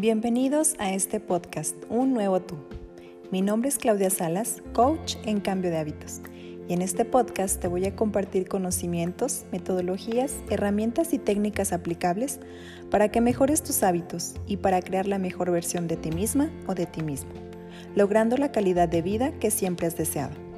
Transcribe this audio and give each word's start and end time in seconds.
Bienvenidos 0.00 0.76
a 0.78 0.94
este 0.94 1.20
podcast, 1.20 1.76
Un 1.90 2.14
Nuevo 2.14 2.40
Tú. 2.40 2.56
Mi 3.30 3.42
nombre 3.42 3.68
es 3.68 3.76
Claudia 3.76 4.08
Salas, 4.08 4.62
coach 4.72 5.16
en 5.26 5.40
cambio 5.40 5.70
de 5.70 5.76
hábitos. 5.76 6.22
Y 6.66 6.72
en 6.72 6.80
este 6.80 7.04
podcast 7.04 7.60
te 7.60 7.68
voy 7.68 7.84
a 7.84 7.94
compartir 7.94 8.48
conocimientos, 8.48 9.44
metodologías, 9.52 10.36
herramientas 10.48 11.12
y 11.12 11.18
técnicas 11.18 11.74
aplicables 11.74 12.40
para 12.90 13.10
que 13.10 13.20
mejores 13.20 13.62
tus 13.62 13.82
hábitos 13.82 14.36
y 14.46 14.56
para 14.56 14.80
crear 14.80 15.06
la 15.06 15.18
mejor 15.18 15.50
versión 15.50 15.86
de 15.86 15.98
ti 15.98 16.10
misma 16.10 16.50
o 16.66 16.74
de 16.74 16.86
ti 16.86 17.02
mismo, 17.02 17.32
logrando 17.94 18.38
la 18.38 18.52
calidad 18.52 18.88
de 18.88 19.02
vida 19.02 19.38
que 19.38 19.50
siempre 19.50 19.86
has 19.86 19.98
deseado. 19.98 20.49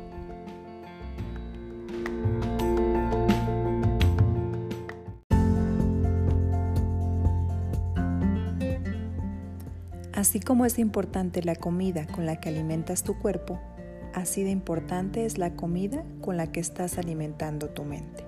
Así 10.23 10.39
como 10.39 10.65
es 10.67 10.79
importante 10.79 11.43
la 11.43 11.57
comida 11.57 12.07
con 12.07 12.27
la 12.27 12.37
que 12.37 12.49
alimentas 12.49 13.03
tu 13.03 13.19
cuerpo, 13.19 13.59
así 14.15 14.45
de 14.45 14.51
importante 14.51 15.25
es 15.25 15.37
la 15.37 15.57
comida 15.57 16.05
con 16.21 16.37
la 16.37 16.53
que 16.53 16.61
estás 16.61 16.97
alimentando 16.97 17.71
tu 17.71 17.83
mente. 17.83 18.25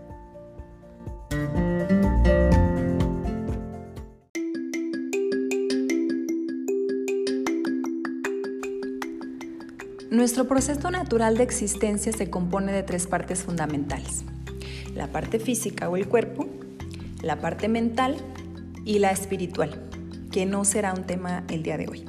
Nuestro 10.10 10.48
proceso 10.48 10.90
natural 10.90 11.36
de 11.36 11.44
existencia 11.44 12.12
se 12.12 12.28
compone 12.28 12.72
de 12.72 12.82
tres 12.82 13.06
partes 13.06 13.44
fundamentales. 13.44 14.24
La 14.96 15.06
parte 15.06 15.38
física 15.38 15.88
o 15.88 15.96
el 15.96 16.08
cuerpo, 16.08 16.48
la 17.22 17.40
parte 17.40 17.68
mental 17.68 18.16
y 18.84 18.98
la 18.98 19.12
espiritual 19.12 19.83
que 20.34 20.46
no 20.46 20.64
será 20.64 20.92
un 20.92 21.04
tema 21.04 21.44
el 21.48 21.62
día 21.62 21.78
de 21.78 21.86
hoy. 21.86 22.06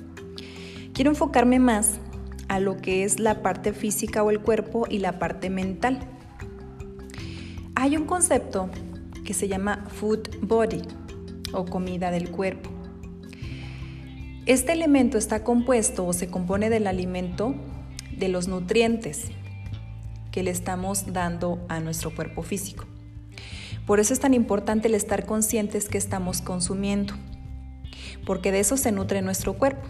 Quiero 0.94 1.12
enfocarme 1.12 1.60
más 1.60 2.00
a 2.48 2.60
lo 2.60 2.76
que 2.76 3.04
es 3.04 3.20
la 3.20 3.44
parte 3.44 3.72
física 3.72 4.24
o 4.24 4.32
el 4.32 4.40
cuerpo 4.40 4.88
y 4.90 4.98
la 4.98 5.20
parte 5.20 5.52
mental. 5.52 6.00
Hay 7.76 7.96
un 7.96 8.06
concepto 8.06 8.72
que 9.24 9.36
se 9.36 9.48
llama 9.48 9.86
food 9.90 10.28
body 10.42 10.82
o 11.54 11.66
comida 11.66 12.10
del 12.10 12.32
cuerpo. 12.32 12.72
Este 14.48 14.72
elemento 14.72 15.20
está 15.20 15.44
compuesto 15.44 16.04
o 16.08 16.12
se 16.12 16.28
compone 16.28 16.72
del 16.72 16.88
alimento 16.88 17.54
de 18.18 18.30
los 18.30 18.48
nutrientes 18.48 19.26
que 20.32 20.42
le 20.42 20.50
estamos 20.50 21.14
dando 21.14 21.64
a 21.70 21.80
nuestro 21.80 22.16
cuerpo 22.16 22.42
físico. 22.42 22.86
Por 23.86 24.00
eso 24.00 24.14
es 24.14 24.20
tan 24.20 24.34
importante 24.34 24.88
el 24.88 24.96
estar 24.96 25.28
conscientes 25.28 25.90
que 25.90 26.00
estamos 26.00 26.42
consumiendo 26.42 27.14
porque 28.26 28.52
de 28.52 28.60
eso 28.60 28.78
se 28.78 28.92
nutre 28.92 29.22
nuestro 29.22 29.54
cuerpo. 29.54 29.88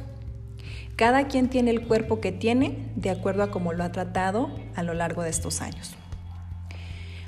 Cada 0.95 1.27
quien 1.27 1.49
tiene 1.49 1.71
el 1.71 1.85
cuerpo 1.85 2.21
que 2.21 2.31
tiene 2.31 2.89
de 2.95 3.09
acuerdo 3.09 3.43
a 3.43 3.51
cómo 3.51 3.73
lo 3.73 3.83
ha 3.83 3.91
tratado 3.91 4.49
a 4.75 4.83
lo 4.83 4.93
largo 4.93 5.23
de 5.23 5.29
estos 5.29 5.61
años. 5.61 5.95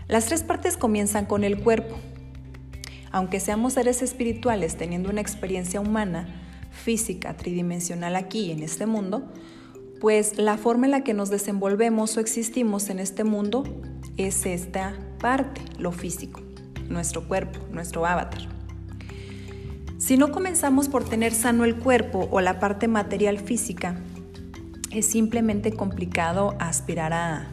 Las 0.08 0.26
tres 0.26 0.44
partes 0.44 0.78
comienzan 0.78 1.26
con 1.26 1.44
el 1.44 1.60
cuerpo. 1.60 1.98
Aunque 3.12 3.40
seamos 3.40 3.74
seres 3.74 4.02
espirituales 4.02 4.78
teniendo 4.78 5.10
una 5.10 5.22
experiencia 5.22 5.82
humana, 5.82 6.28
física, 6.72 7.36
tridimensional 7.36 8.16
aquí 8.16 8.52
en 8.52 8.64
este 8.64 8.86
mundo, 8.86 9.34
pues 10.00 10.38
la 10.38 10.58
forma 10.58 10.86
en 10.86 10.92
la 10.92 11.04
que 11.04 11.14
nos 11.14 11.30
desenvolvemos 11.30 12.16
o 12.16 12.20
existimos 12.20 12.90
en 12.90 13.00
este 13.00 13.24
mundo 13.24 13.64
es 14.16 14.46
esta 14.46 14.94
parte, 15.20 15.62
lo 15.78 15.92
físico, 15.92 16.42
nuestro 16.88 17.28
cuerpo, 17.28 17.60
nuestro 17.72 18.06
avatar. 18.06 18.57
Si 20.08 20.16
no 20.16 20.32
comenzamos 20.32 20.88
por 20.88 21.04
tener 21.04 21.34
sano 21.34 21.66
el 21.66 21.76
cuerpo 21.76 22.30
o 22.32 22.40
la 22.40 22.62
parte 22.62 22.88
material 22.88 23.40
física, 23.40 24.00
es 24.90 25.06
simplemente 25.06 25.74
complicado 25.74 26.56
aspirar 26.60 27.12
a, 27.12 27.46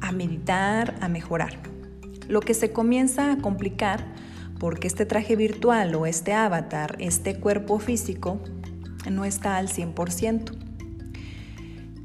a 0.00 0.10
meditar, 0.10 0.96
a 1.00 1.08
mejorar. 1.08 1.60
Lo 2.26 2.40
que 2.40 2.54
se 2.54 2.72
comienza 2.72 3.30
a 3.30 3.38
complicar 3.38 4.04
porque 4.58 4.88
este 4.88 5.06
traje 5.06 5.36
virtual 5.36 5.94
o 5.94 6.06
este 6.06 6.32
avatar, 6.32 6.96
este 6.98 7.38
cuerpo 7.38 7.78
físico, 7.78 8.40
no 9.08 9.24
está 9.24 9.56
al 9.56 9.68
100%. 9.68 10.52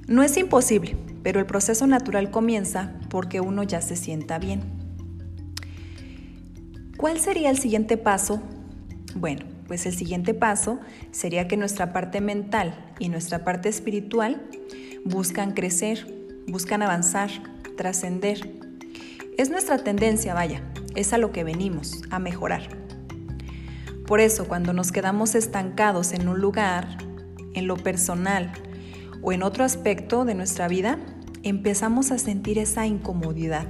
No 0.05 0.21
es 0.21 0.37
imposible, 0.37 0.95
pero 1.23 1.39
el 1.39 1.47
proceso 1.47 1.87
natural 1.87 2.29
comienza 2.29 2.93
porque 3.09 3.41
uno 3.41 3.63
ya 3.63 3.81
se 3.81 3.95
sienta 3.95 4.37
bien. 4.37 4.61
¿Cuál 6.97 7.19
sería 7.19 7.49
el 7.49 7.57
siguiente 7.57 7.97
paso? 7.97 8.43
Bueno, 9.15 9.54
pues 9.67 9.85
el 9.85 9.95
siguiente 9.95 10.33
paso 10.33 10.79
sería 11.11 11.47
que 11.47 11.57
nuestra 11.57 11.93
parte 11.93 12.21
mental 12.21 12.93
y 12.99 13.09
nuestra 13.09 13.43
parte 13.43 13.69
espiritual 13.69 14.41
buscan 15.03 15.51
crecer, 15.51 16.07
buscan 16.47 16.81
avanzar, 16.81 17.29
trascender. 17.77 18.59
Es 19.37 19.49
nuestra 19.49 19.77
tendencia, 19.79 20.33
vaya, 20.33 20.61
es 20.95 21.13
a 21.13 21.17
lo 21.17 21.31
que 21.31 21.43
venimos, 21.43 22.01
a 22.09 22.19
mejorar. 22.19 22.69
Por 24.07 24.19
eso, 24.19 24.47
cuando 24.47 24.71
nos 24.71 24.91
quedamos 24.91 25.33
estancados 25.33 26.13
en 26.13 26.27
un 26.27 26.39
lugar, 26.39 26.97
en 27.53 27.67
lo 27.67 27.75
personal 27.75 28.51
o 29.23 29.31
en 29.31 29.41
otro 29.41 29.63
aspecto 29.63 30.25
de 30.25 30.35
nuestra 30.35 30.67
vida, 30.67 30.99
empezamos 31.41 32.11
a 32.11 32.19
sentir 32.19 32.59
esa 32.59 32.85
incomodidad, 32.85 33.65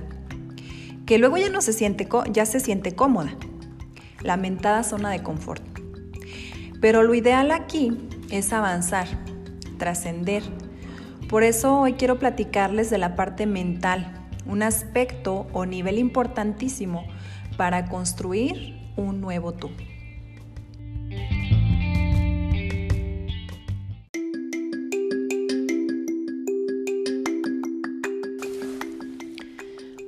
que 1.06 1.18
luego 1.20 1.38
ya 1.38 1.50
no 1.50 1.62
se 1.62 1.72
siente, 1.72 2.08
ya 2.32 2.46
se 2.46 2.60
siente 2.60 2.96
cómoda, 2.96 3.36
la 4.22 4.38
mentada 4.38 4.84
zona 4.84 5.10
de 5.10 5.24
confort. 5.24 5.75
Pero 6.82 7.04
lo 7.04 7.14
ideal 7.14 7.52
aquí 7.52 7.98
es 8.30 8.54
avanzar, 8.54 9.08
trascender. 9.78 10.44
Por 11.30 11.44
eso 11.44 11.80
hoy 11.80 11.94
quiero 11.94 12.20
platicarles 12.20 12.90
de 12.90 12.98
la 12.98 13.16
parte 13.16 13.46
mental, 13.46 14.28
un 14.46 14.62
aspecto 14.62 15.48
o 15.54 15.66
nivel 15.66 15.98
importantísimo 15.98 17.06
para 17.58 17.88
construir 17.88 18.80
un 18.96 19.22
nuevo 19.22 19.54
tú. 19.54 19.70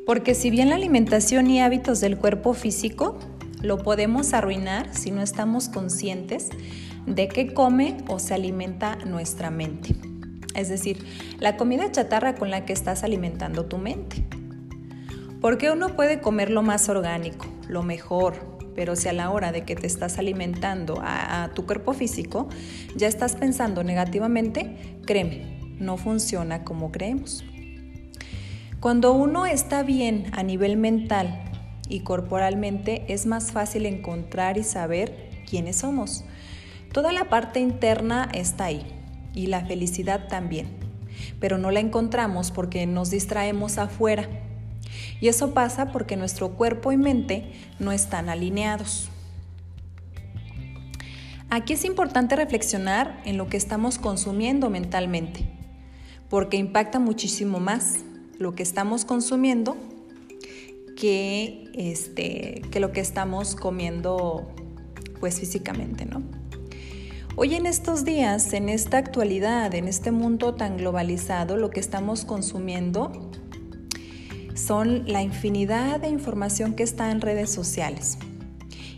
Porque 0.06 0.36
si 0.36 0.50
bien 0.50 0.70
la 0.70 0.76
alimentación 0.76 1.50
y 1.50 1.62
hábitos 1.62 2.00
del 2.00 2.18
cuerpo 2.18 2.54
físico 2.54 3.20
lo 3.62 3.80
podemos 3.80 4.34
arruinar 4.34 4.94
si 4.94 5.12
no 5.12 5.22
estamos 5.22 5.70
conscientes 5.70 6.50
de 7.06 7.28
qué 7.28 7.54
come 7.54 7.98
o 8.08 8.20
se 8.20 8.34
alimenta 8.34 8.98
nuestra 9.06 9.50
mente. 9.50 9.96
Es 10.54 10.70
decir, 10.70 11.06
la 11.40 11.58
comida 11.58 11.92
chatarra 11.92 12.36
con 12.36 12.52
la 12.52 12.66
que 12.66 12.74
estás 12.74 13.04
alimentando 13.04 13.66
tu 13.66 13.78
mente. 13.78 14.26
Porque 15.40 15.72
uno 15.72 15.96
puede 15.96 16.20
comer 16.20 16.50
lo 16.50 16.64
más 16.64 16.90
orgánico, 16.90 17.46
lo 17.68 17.84
mejor, 17.84 18.58
pero 18.76 18.96
si 18.96 19.08
a 19.08 19.14
la 19.14 19.30
hora 19.30 19.52
de 19.52 19.64
que 19.64 19.76
te 19.76 19.88
estás 19.88 20.18
alimentando 20.18 21.00
a, 21.02 21.44
a 21.44 21.54
tu 21.54 21.66
cuerpo 21.66 21.94
físico 21.94 22.50
ya 22.96 23.08
estás 23.08 23.36
pensando 23.36 23.84
negativamente, 23.84 25.00
créeme, 25.06 25.60
no 25.80 25.98
funciona 25.98 26.64
como 26.64 26.92
creemos. 26.92 27.44
Cuando 28.80 29.14
uno 29.14 29.46
está 29.46 29.84
bien 29.84 30.26
a 30.34 30.44
nivel 30.44 30.78
mental 30.78 31.47
y 31.90 32.02
corporalmente 32.02 33.06
es 33.08 33.26
más 33.26 33.52
fácil 33.52 33.86
encontrar 33.86 34.58
y 34.58 34.64
saber 34.64 35.30
quiénes 35.50 35.78
somos. 35.78 36.24
Toda 36.92 37.12
la 37.12 37.30
parte 37.30 37.60
interna 37.60 38.30
está 38.34 38.66
ahí 38.66 38.86
y 39.34 39.48
la 39.48 39.66
felicidad 39.66 40.28
también, 40.28 40.68
pero 41.40 41.58
no 41.58 41.72
la 41.72 41.80
encontramos 41.80 42.52
porque 42.52 42.86
nos 42.86 43.12
distraemos 43.12 43.78
afuera. 43.78 44.28
Y 45.20 45.28
eso 45.28 45.54
pasa 45.54 45.92
porque 45.92 46.16
nuestro 46.16 46.54
cuerpo 46.54 46.92
y 46.92 46.98
mente 46.98 47.52
no 47.80 47.92
están 47.92 48.30
alineados. 48.30 49.10
Aquí 51.50 51.74
es 51.74 51.86
importante 51.86 52.36
reflexionar 52.36 53.22
en 53.26 53.38
lo 53.38 53.48
que 53.48 53.58
estamos 53.58 54.00
consumiendo 54.00 54.70
mentalmente, 54.70 55.46
porque 56.30 56.58
impacta 56.58 57.00
muchísimo 57.00 57.60
más 57.60 58.00
lo 58.38 58.54
que 58.54 58.64
estamos 58.64 59.06
consumiendo 59.06 59.78
que, 60.98 61.70
este, 61.74 62.62
que 62.72 62.80
lo 62.80 62.92
que 62.92 63.00
estamos 63.00 63.56
comiendo 63.56 64.54
pues 65.20 65.40
físicamente, 65.40 66.06
¿no? 66.06 66.24
Hoy 67.36 67.54
en 67.54 67.68
estos 67.68 68.04
días, 68.04 68.52
en 68.54 68.68
esta 68.68 68.98
actualidad, 68.98 69.74
en 69.76 69.88
este 69.88 70.10
mundo 70.12 70.56
tan 70.56 70.78
globalizado, 70.78 71.56
lo 71.56 71.70
que 71.70 71.80
estamos 71.80 72.26
consumiendo 72.26 73.12
son 74.56 75.04
la 75.06 75.22
infinidad 75.22 76.00
de 76.00 76.10
información 76.10 76.74
que 76.74 76.82
está 76.82 77.12
en 77.12 77.22
redes 77.22 77.52
sociales. 77.52 78.18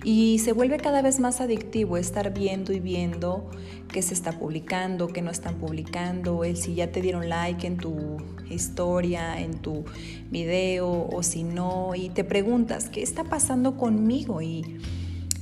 Y 0.04 0.40
se 0.40 0.54
vuelve 0.54 0.78
cada 0.78 1.02
vez 1.02 1.20
más 1.20 1.42
adictivo 1.42 1.98
estar 1.98 2.34
viendo 2.34 2.72
y 2.72 2.80
viendo 2.80 3.50
qué 3.92 4.02
se 4.02 4.14
está 4.14 4.32
publicando, 4.40 5.08
qué 5.08 5.22
no 5.22 5.30
están 5.30 5.56
publicando, 5.56 6.46
el 6.46 6.56
si 6.56 6.76
ya 6.76 6.92
te 6.92 7.02
dieron 7.02 7.28
like 7.28 7.68
en 7.68 7.78
tu 7.78 8.18
historia, 8.50 9.40
en 9.42 9.58
tu 9.58 9.84
video 10.32 11.08
o 11.12 11.22
si 11.22 11.44
no, 11.44 11.96
y 11.96 12.10
te 12.10 12.24
preguntas, 12.24 12.90
¿qué 12.90 13.04
está 13.04 13.26
pasando 13.26 13.76
conmigo? 13.78 14.42
Y, 14.42 14.80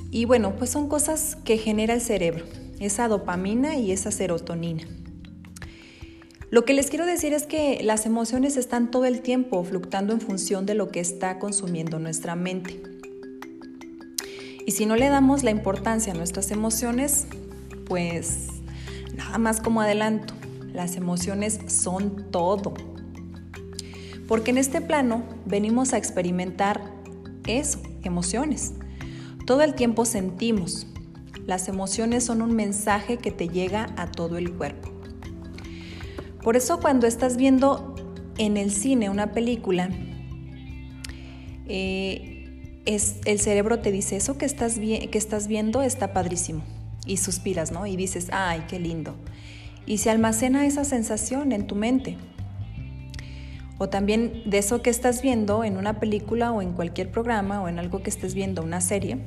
y 0.10 0.26
bueno, 0.26 0.56
pues 0.56 0.72
son 0.72 0.90
cosas 0.90 1.38
que 1.44 1.58
genera 1.58 1.94
el 1.94 2.02
cerebro. 2.02 2.46
esa 2.80 3.08
dopamina 3.08 3.76
y 3.78 3.92
esa 3.92 4.12
serotonina. 4.12 4.84
Lo 6.50 6.64
que 6.64 6.74
les 6.74 6.90
quiero 6.90 7.06
decir 7.06 7.34
es 7.34 7.46
que 7.46 7.82
las 7.84 8.06
emociones 8.06 8.56
están 8.56 8.90
todo 8.90 9.06
el 9.06 9.22
tiempo 9.22 9.64
fluctuando 9.64 10.14
en 10.14 10.22
función 10.22 10.66
de 10.66 10.76
lo 10.76 10.90
que 10.90 11.02
está 11.02 11.40
consumiendo 11.40 12.00
nuestra 12.00 12.36
mente. 12.36 12.97
Y 14.68 14.72
si 14.72 14.86
no 14.86 14.98
le 14.98 15.08
damos 15.08 15.44
la 15.44 15.52
importancia 15.52 16.12
a 16.12 16.16
nuestras 16.18 16.52
emociones, 16.52 17.26
pues 17.86 18.48
nada 19.16 19.38
más 19.38 19.62
como 19.62 19.80
adelanto, 19.80 20.34
las 20.74 20.98
emociones 20.98 21.62
son 21.68 22.30
todo. 22.32 22.74
Porque 24.28 24.52
en 24.52 24.58
este 24.58 24.82
plano 24.82 25.24
venimos 25.46 25.94
a 25.94 25.98
experimentar 25.98 26.82
eso, 27.46 27.80
emociones. 28.04 28.74
Todo 29.46 29.62
el 29.62 29.74
tiempo 29.74 30.04
sentimos. 30.04 30.86
Las 31.46 31.70
emociones 31.70 32.26
son 32.26 32.42
un 32.42 32.54
mensaje 32.54 33.16
que 33.16 33.32
te 33.32 33.48
llega 33.48 33.88
a 33.96 34.12
todo 34.12 34.36
el 34.36 34.52
cuerpo. 34.52 34.90
Por 36.44 36.58
eso 36.58 36.82
cuando 36.82 37.08
estás 37.08 37.38
viendo 37.38 37.96
en 38.38 38.58
el 38.58 38.72
cine 38.72 39.10
una 39.10 39.32
película, 39.32 39.90
eh, 41.68 42.37
es, 42.88 43.18
el 43.26 43.40
cerebro 43.40 43.80
te 43.80 43.92
dice, 43.92 44.16
eso 44.16 44.38
que 44.38 44.46
estás, 44.46 44.80
que 44.80 45.18
estás 45.18 45.48
viendo 45.48 45.82
está 45.82 46.14
padrísimo. 46.14 46.64
Y 47.06 47.18
suspiras, 47.18 47.72
¿no? 47.72 47.86
Y 47.86 47.96
dices, 47.96 48.30
ay, 48.32 48.64
qué 48.68 48.80
lindo. 48.80 49.16
Y 49.86 50.00
se 50.00 50.10
almacena 50.10 50.66
esa 50.66 50.84
sensación 50.84 51.52
en 51.52 51.68
tu 51.68 51.76
mente. 51.76 52.18
O 53.78 53.90
también 53.90 54.42
de 54.46 54.58
eso 54.58 54.82
que 54.82 54.90
estás 54.90 55.22
viendo 55.22 55.64
en 55.64 55.78
una 55.78 56.00
película 56.00 56.52
o 56.52 56.62
en 56.62 56.74
cualquier 56.74 57.12
programa 57.12 57.62
o 57.62 57.68
en 57.68 57.78
algo 57.78 58.02
que 58.02 58.10
estés 58.10 58.34
viendo, 58.34 58.64
una 58.64 58.82
serie, 58.82 59.20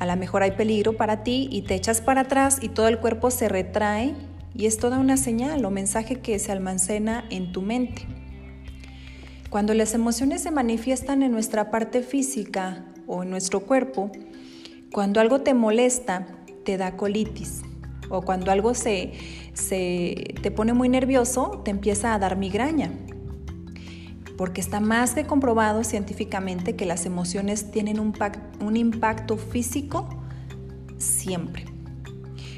a 0.00 0.06
lo 0.06 0.16
mejor 0.16 0.42
hay 0.42 0.52
peligro 0.52 0.96
para 0.96 1.22
ti 1.22 1.48
y 1.52 1.62
te 1.62 1.74
echas 1.74 2.00
para 2.00 2.22
atrás 2.22 2.58
y 2.62 2.70
todo 2.70 2.88
el 2.88 2.98
cuerpo 2.98 3.30
se 3.30 3.48
retrae 3.48 4.14
y 4.54 4.66
es 4.66 4.78
toda 4.78 4.98
una 4.98 5.16
señal 5.16 5.64
o 5.64 5.70
mensaje 5.70 6.16
que 6.16 6.38
se 6.38 6.50
almacena 6.50 7.26
en 7.30 7.52
tu 7.52 7.62
mente. 7.62 8.06
Cuando 9.50 9.74
las 9.74 9.94
emociones 9.94 10.42
se 10.42 10.52
manifiestan 10.52 11.24
en 11.24 11.32
nuestra 11.32 11.72
parte 11.72 12.04
física 12.04 12.84
o 13.08 13.24
en 13.24 13.30
nuestro 13.30 13.66
cuerpo, 13.66 14.12
cuando 14.92 15.20
algo 15.20 15.40
te 15.40 15.54
molesta, 15.54 16.28
te 16.64 16.76
da 16.76 16.96
colitis. 16.96 17.62
O 18.10 18.22
cuando 18.22 18.52
algo 18.52 18.74
se, 18.74 19.12
se 19.52 20.34
te 20.40 20.52
pone 20.52 20.72
muy 20.72 20.88
nervioso, 20.88 21.62
te 21.64 21.72
empieza 21.72 22.14
a 22.14 22.18
dar 22.20 22.36
migraña. 22.36 22.92
Porque 24.36 24.60
está 24.60 24.78
más 24.78 25.14
que 25.14 25.26
comprobado 25.26 25.82
científicamente 25.82 26.76
que 26.76 26.86
las 26.86 27.04
emociones 27.04 27.72
tienen 27.72 27.98
un, 27.98 28.14
un 28.60 28.76
impacto 28.76 29.36
físico 29.36 30.08
siempre. 30.96 31.64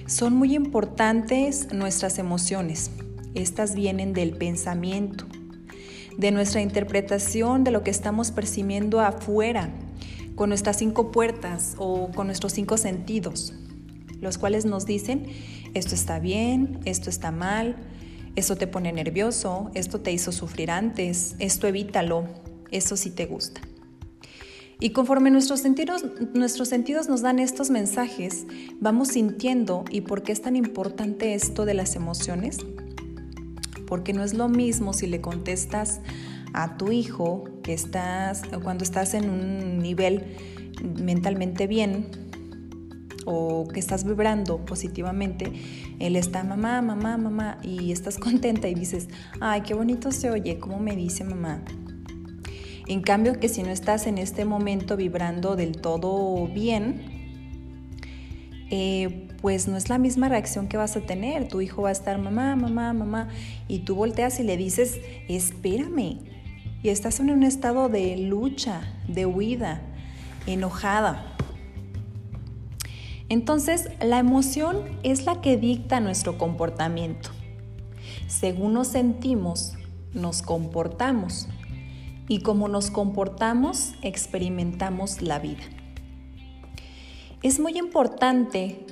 Son 0.06 0.34
muy 0.34 0.54
importantes 0.54 1.72
nuestras 1.72 2.18
emociones. 2.18 2.90
Estas 3.34 3.74
vienen 3.74 4.12
del 4.12 4.36
pensamiento, 4.36 5.26
de 6.18 6.30
nuestra 6.30 6.60
interpretación 6.60 7.64
de 7.64 7.70
lo 7.70 7.82
que 7.82 7.90
estamos 7.90 8.30
percibiendo 8.30 9.00
afuera, 9.00 9.70
con 10.34 10.48
nuestras 10.48 10.78
cinco 10.78 11.12
puertas 11.12 11.74
o 11.78 12.10
con 12.10 12.26
nuestros 12.26 12.52
cinco 12.52 12.76
sentidos, 12.76 13.54
los 14.20 14.38
cuales 14.38 14.64
nos 14.64 14.86
dicen, 14.86 15.26
esto 15.74 15.94
está 15.94 16.18
bien, 16.18 16.80
esto 16.84 17.10
está 17.10 17.30
mal, 17.30 17.76
esto 18.34 18.56
te 18.56 18.66
pone 18.66 18.92
nervioso, 18.92 19.70
esto 19.74 20.00
te 20.00 20.12
hizo 20.12 20.32
sufrir 20.32 20.70
antes, 20.70 21.36
esto 21.38 21.66
evítalo, 21.66 22.26
eso 22.70 22.96
sí 22.96 23.10
te 23.10 23.26
gusta. 23.26 23.60
Y 24.80 24.90
conforme 24.90 25.30
nuestros 25.30 25.60
sentidos, 25.60 26.04
nuestros 26.34 26.68
sentidos 26.68 27.08
nos 27.08 27.22
dan 27.22 27.38
estos 27.38 27.70
mensajes, 27.70 28.46
vamos 28.80 29.08
sintiendo 29.08 29.84
y 29.90 30.00
por 30.00 30.22
qué 30.22 30.32
es 30.32 30.42
tan 30.42 30.56
importante 30.56 31.34
esto 31.34 31.64
de 31.64 31.74
las 31.74 31.94
emociones. 31.94 32.58
Porque 33.92 34.14
no 34.14 34.24
es 34.24 34.32
lo 34.32 34.48
mismo 34.48 34.94
si 34.94 35.06
le 35.06 35.20
contestas 35.20 36.00
a 36.54 36.78
tu 36.78 36.92
hijo 36.92 37.44
que 37.62 37.74
estás 37.74 38.40
cuando 38.62 38.84
estás 38.84 39.12
en 39.12 39.28
un 39.28 39.80
nivel 39.80 40.34
mentalmente 40.82 41.66
bien 41.66 42.06
o 43.26 43.68
que 43.68 43.78
estás 43.78 44.04
vibrando 44.04 44.64
positivamente, 44.64 45.52
él 45.98 46.16
está 46.16 46.42
mamá, 46.42 46.80
mamá, 46.80 47.18
mamá 47.18 47.58
y 47.62 47.92
estás 47.92 48.16
contenta 48.28 48.66
y 48.66 48.74
dices, 48.74 49.08
ay, 49.42 49.60
qué 49.60 49.74
bonito 49.74 50.10
se 50.10 50.30
oye, 50.30 50.58
¿cómo 50.58 50.80
me 50.80 50.96
dice 50.96 51.22
mamá? 51.24 51.62
En 52.86 53.02
cambio 53.02 53.38
que 53.40 53.50
si 53.50 53.62
no 53.62 53.68
estás 53.68 54.06
en 54.06 54.16
este 54.16 54.46
momento 54.46 54.96
vibrando 54.96 55.54
del 55.54 55.72
todo 55.82 56.46
bien, 56.46 57.21
eh, 58.74 59.28
pues 59.42 59.68
no 59.68 59.76
es 59.76 59.90
la 59.90 59.98
misma 59.98 60.30
reacción 60.30 60.66
que 60.66 60.78
vas 60.78 60.96
a 60.96 61.02
tener. 61.02 61.46
Tu 61.46 61.60
hijo 61.60 61.82
va 61.82 61.90
a 61.90 61.92
estar 61.92 62.18
mamá, 62.18 62.56
mamá, 62.56 62.94
mamá, 62.94 63.28
y 63.68 63.80
tú 63.80 63.94
volteas 63.94 64.40
y 64.40 64.44
le 64.44 64.56
dices, 64.56 64.98
espérame. 65.28 66.20
Y 66.82 66.88
estás 66.88 67.20
en 67.20 67.30
un 67.30 67.42
estado 67.42 67.90
de 67.90 68.16
lucha, 68.16 68.80
de 69.06 69.26
huida, 69.26 69.82
enojada. 70.46 71.36
Entonces, 73.28 73.90
la 74.00 74.18
emoción 74.18 74.84
es 75.02 75.26
la 75.26 75.42
que 75.42 75.58
dicta 75.58 76.00
nuestro 76.00 76.38
comportamiento. 76.38 77.28
Según 78.26 78.72
nos 78.72 78.88
sentimos, 78.88 79.74
nos 80.14 80.40
comportamos 80.40 81.46
y 82.26 82.40
como 82.40 82.68
nos 82.68 82.90
comportamos, 82.90 83.92
experimentamos 84.00 85.20
la 85.20 85.38
vida. 85.40 85.62
Es 87.42 87.58
muy 87.58 87.76
importante 87.76 88.86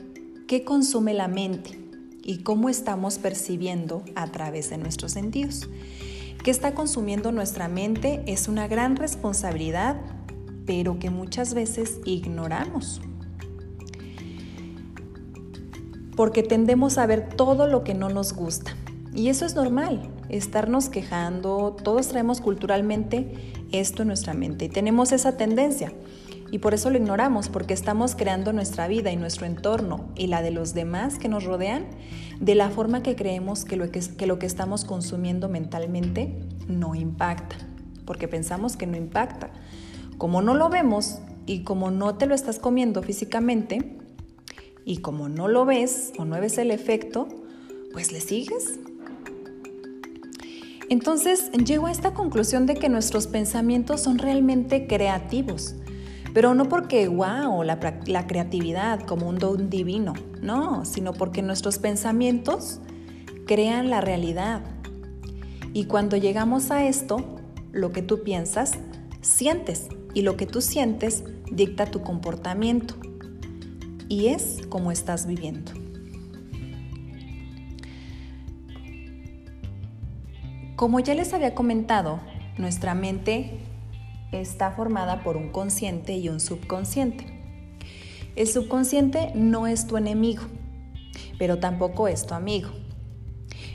qué 0.48 0.64
consume 0.64 1.14
la 1.14 1.28
mente 1.28 1.78
y 2.24 2.38
cómo 2.38 2.68
estamos 2.68 3.18
percibiendo 3.18 4.02
a 4.16 4.26
través 4.26 4.70
de 4.70 4.76
nuestros 4.76 5.12
sentidos. 5.12 5.68
¿Qué 6.42 6.50
está 6.50 6.74
consumiendo 6.74 7.30
nuestra 7.30 7.68
mente? 7.68 8.24
Es 8.26 8.48
una 8.48 8.66
gran 8.66 8.96
responsabilidad, 8.96 10.00
pero 10.66 10.98
que 10.98 11.10
muchas 11.10 11.54
veces 11.54 12.00
ignoramos. 12.04 13.00
Porque 16.16 16.42
tendemos 16.42 16.98
a 16.98 17.06
ver 17.06 17.28
todo 17.28 17.68
lo 17.68 17.84
que 17.84 17.94
no 17.94 18.08
nos 18.08 18.32
gusta. 18.32 18.74
Y 19.14 19.28
eso 19.28 19.46
es 19.46 19.54
normal, 19.54 20.10
estarnos 20.28 20.88
quejando, 20.88 21.76
todos 21.84 22.08
traemos 22.08 22.40
culturalmente 22.40 23.32
esto 23.70 24.02
en 24.02 24.08
nuestra 24.08 24.34
mente 24.34 24.64
y 24.64 24.68
tenemos 24.68 25.12
esa 25.12 25.36
tendencia. 25.36 25.92
Y 26.50 26.58
por 26.58 26.74
eso 26.74 26.90
lo 26.90 26.96
ignoramos, 26.96 27.48
porque 27.48 27.74
estamos 27.74 28.14
creando 28.14 28.52
nuestra 28.52 28.88
vida 28.88 29.12
y 29.12 29.16
nuestro 29.16 29.46
entorno 29.46 30.08
y 30.16 30.26
la 30.26 30.42
de 30.42 30.50
los 30.50 30.74
demás 30.74 31.18
que 31.18 31.28
nos 31.28 31.44
rodean 31.44 31.86
de 32.40 32.54
la 32.54 32.70
forma 32.70 33.02
que 33.02 33.14
creemos 33.14 33.64
que 33.64 33.76
lo 33.76 33.90
que, 33.90 34.26
lo 34.26 34.38
que 34.38 34.46
estamos 34.46 34.84
consumiendo 34.84 35.48
mentalmente 35.48 36.34
no 36.66 36.94
impacta, 36.94 37.56
porque 38.04 38.26
pensamos 38.26 38.76
que 38.76 38.86
no 38.86 38.96
impacta. 38.96 39.50
Como 40.18 40.42
no 40.42 40.54
lo 40.54 40.68
vemos 40.68 41.18
y 41.46 41.62
como 41.62 41.90
no 41.90 42.16
te 42.16 42.26
lo 42.26 42.34
estás 42.34 42.58
comiendo 42.58 43.02
físicamente 43.02 43.96
y 44.84 44.98
como 44.98 45.28
no 45.28 45.46
lo 45.48 45.64
ves 45.64 46.12
o 46.18 46.24
no 46.24 46.40
ves 46.40 46.58
el 46.58 46.70
efecto, 46.70 47.28
pues 47.92 48.12
le 48.12 48.20
sigues 48.20 48.80
entonces 50.90 51.52
llego 51.52 51.86
a 51.86 51.92
esta 51.92 52.14
conclusión 52.14 52.66
de 52.66 52.74
que 52.74 52.88
nuestros 52.88 53.28
pensamientos 53.28 54.00
son 54.00 54.18
realmente 54.18 54.88
creativos, 54.88 55.76
pero 56.34 56.54
no 56.54 56.68
porque, 56.68 57.08
wow, 57.08 57.62
la, 57.62 57.78
la 58.06 58.26
creatividad 58.26 59.00
como 59.00 59.28
un 59.28 59.38
don 59.38 59.70
divino, 59.70 60.14
no, 60.42 60.84
sino 60.84 61.12
porque 61.12 61.42
nuestros 61.42 61.78
pensamientos 61.78 62.80
crean 63.46 63.90
la 63.90 64.00
realidad. 64.00 64.62
Y 65.72 65.84
cuando 65.84 66.16
llegamos 66.16 66.70
a 66.70 66.86
esto, 66.86 67.38
lo 67.72 67.92
que 67.92 68.02
tú 68.02 68.22
piensas, 68.22 68.72
sientes, 69.20 69.88
y 70.14 70.22
lo 70.22 70.36
que 70.36 70.46
tú 70.46 70.60
sientes 70.60 71.24
dicta 71.50 71.86
tu 71.86 72.02
comportamiento. 72.02 72.94
Y 74.08 74.28
es 74.28 74.58
como 74.68 74.90
estás 74.90 75.26
viviendo. 75.26 75.72
Como 80.76 80.98
ya 81.00 81.14
les 81.14 81.32
había 81.32 81.54
comentado, 81.54 82.20
nuestra 82.56 82.94
mente 82.94 83.60
está 84.32 84.70
formada 84.72 85.22
por 85.22 85.36
un 85.36 85.50
consciente 85.50 86.16
y 86.16 86.28
un 86.28 86.40
subconsciente. 86.40 87.26
El 88.36 88.46
subconsciente 88.46 89.32
no 89.34 89.66
es 89.66 89.86
tu 89.86 89.96
enemigo, 89.96 90.44
pero 91.38 91.58
tampoco 91.58 92.08
es 92.08 92.26
tu 92.26 92.34
amigo. 92.34 92.70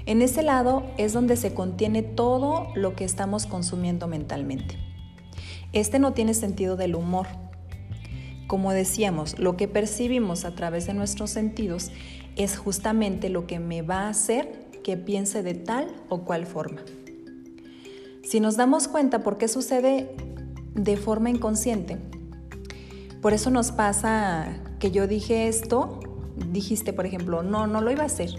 En 0.06 0.22
ese 0.22 0.44
lado 0.44 0.84
es 0.98 1.14
donde 1.14 1.36
se 1.36 1.54
contiene 1.54 2.04
todo 2.04 2.68
lo 2.76 2.96
que 2.96 3.04
estamos 3.04 3.48
consumiendo 3.48 4.08
mentalmente. 4.08 4.78
Este 5.74 6.00
no 6.00 6.14
tiene 6.14 6.34
sentido 6.34 6.78
del 6.78 6.96
humor. 6.96 7.28
Como 8.48 8.72
decíamos, 8.72 9.40
lo 9.40 9.58
que 9.58 9.68
percibimos 9.68 10.46
a 10.46 10.54
través 10.54 10.86
de 10.86 10.94
nuestros 10.94 11.32
sentidos 11.32 11.92
es 12.36 12.58
justamente 12.58 13.30
lo 13.30 13.48
que 13.48 13.60
me 13.60 13.82
va 13.82 14.02
a 14.02 14.10
hacer 14.10 14.70
que 14.84 14.98
piense 14.98 15.42
de 15.42 15.56
tal 15.56 15.88
o 16.10 16.22
cual 16.22 16.46
forma. 16.46 16.82
Si 18.24 18.40
nos 18.40 18.58
damos 18.58 18.88
cuenta 18.88 19.24
por 19.24 19.38
qué 19.38 19.48
sucede 19.48 20.16
de 20.76 20.98
forma 20.98 21.30
inconsciente, 21.30 21.98
por 23.22 23.34
eso 23.34 23.50
nos 23.50 23.72
pasa 23.72 24.62
que 24.78 24.92
yo 24.92 25.08
dije 25.08 25.48
esto 25.48 26.00
dijiste, 26.52 26.94
por 26.94 27.06
ejemplo, 27.06 27.44
no, 27.44 27.68
no 27.68 27.82
lo 27.82 27.92
iba 27.92 28.04
a 28.04 28.08
hacer. 28.08 28.30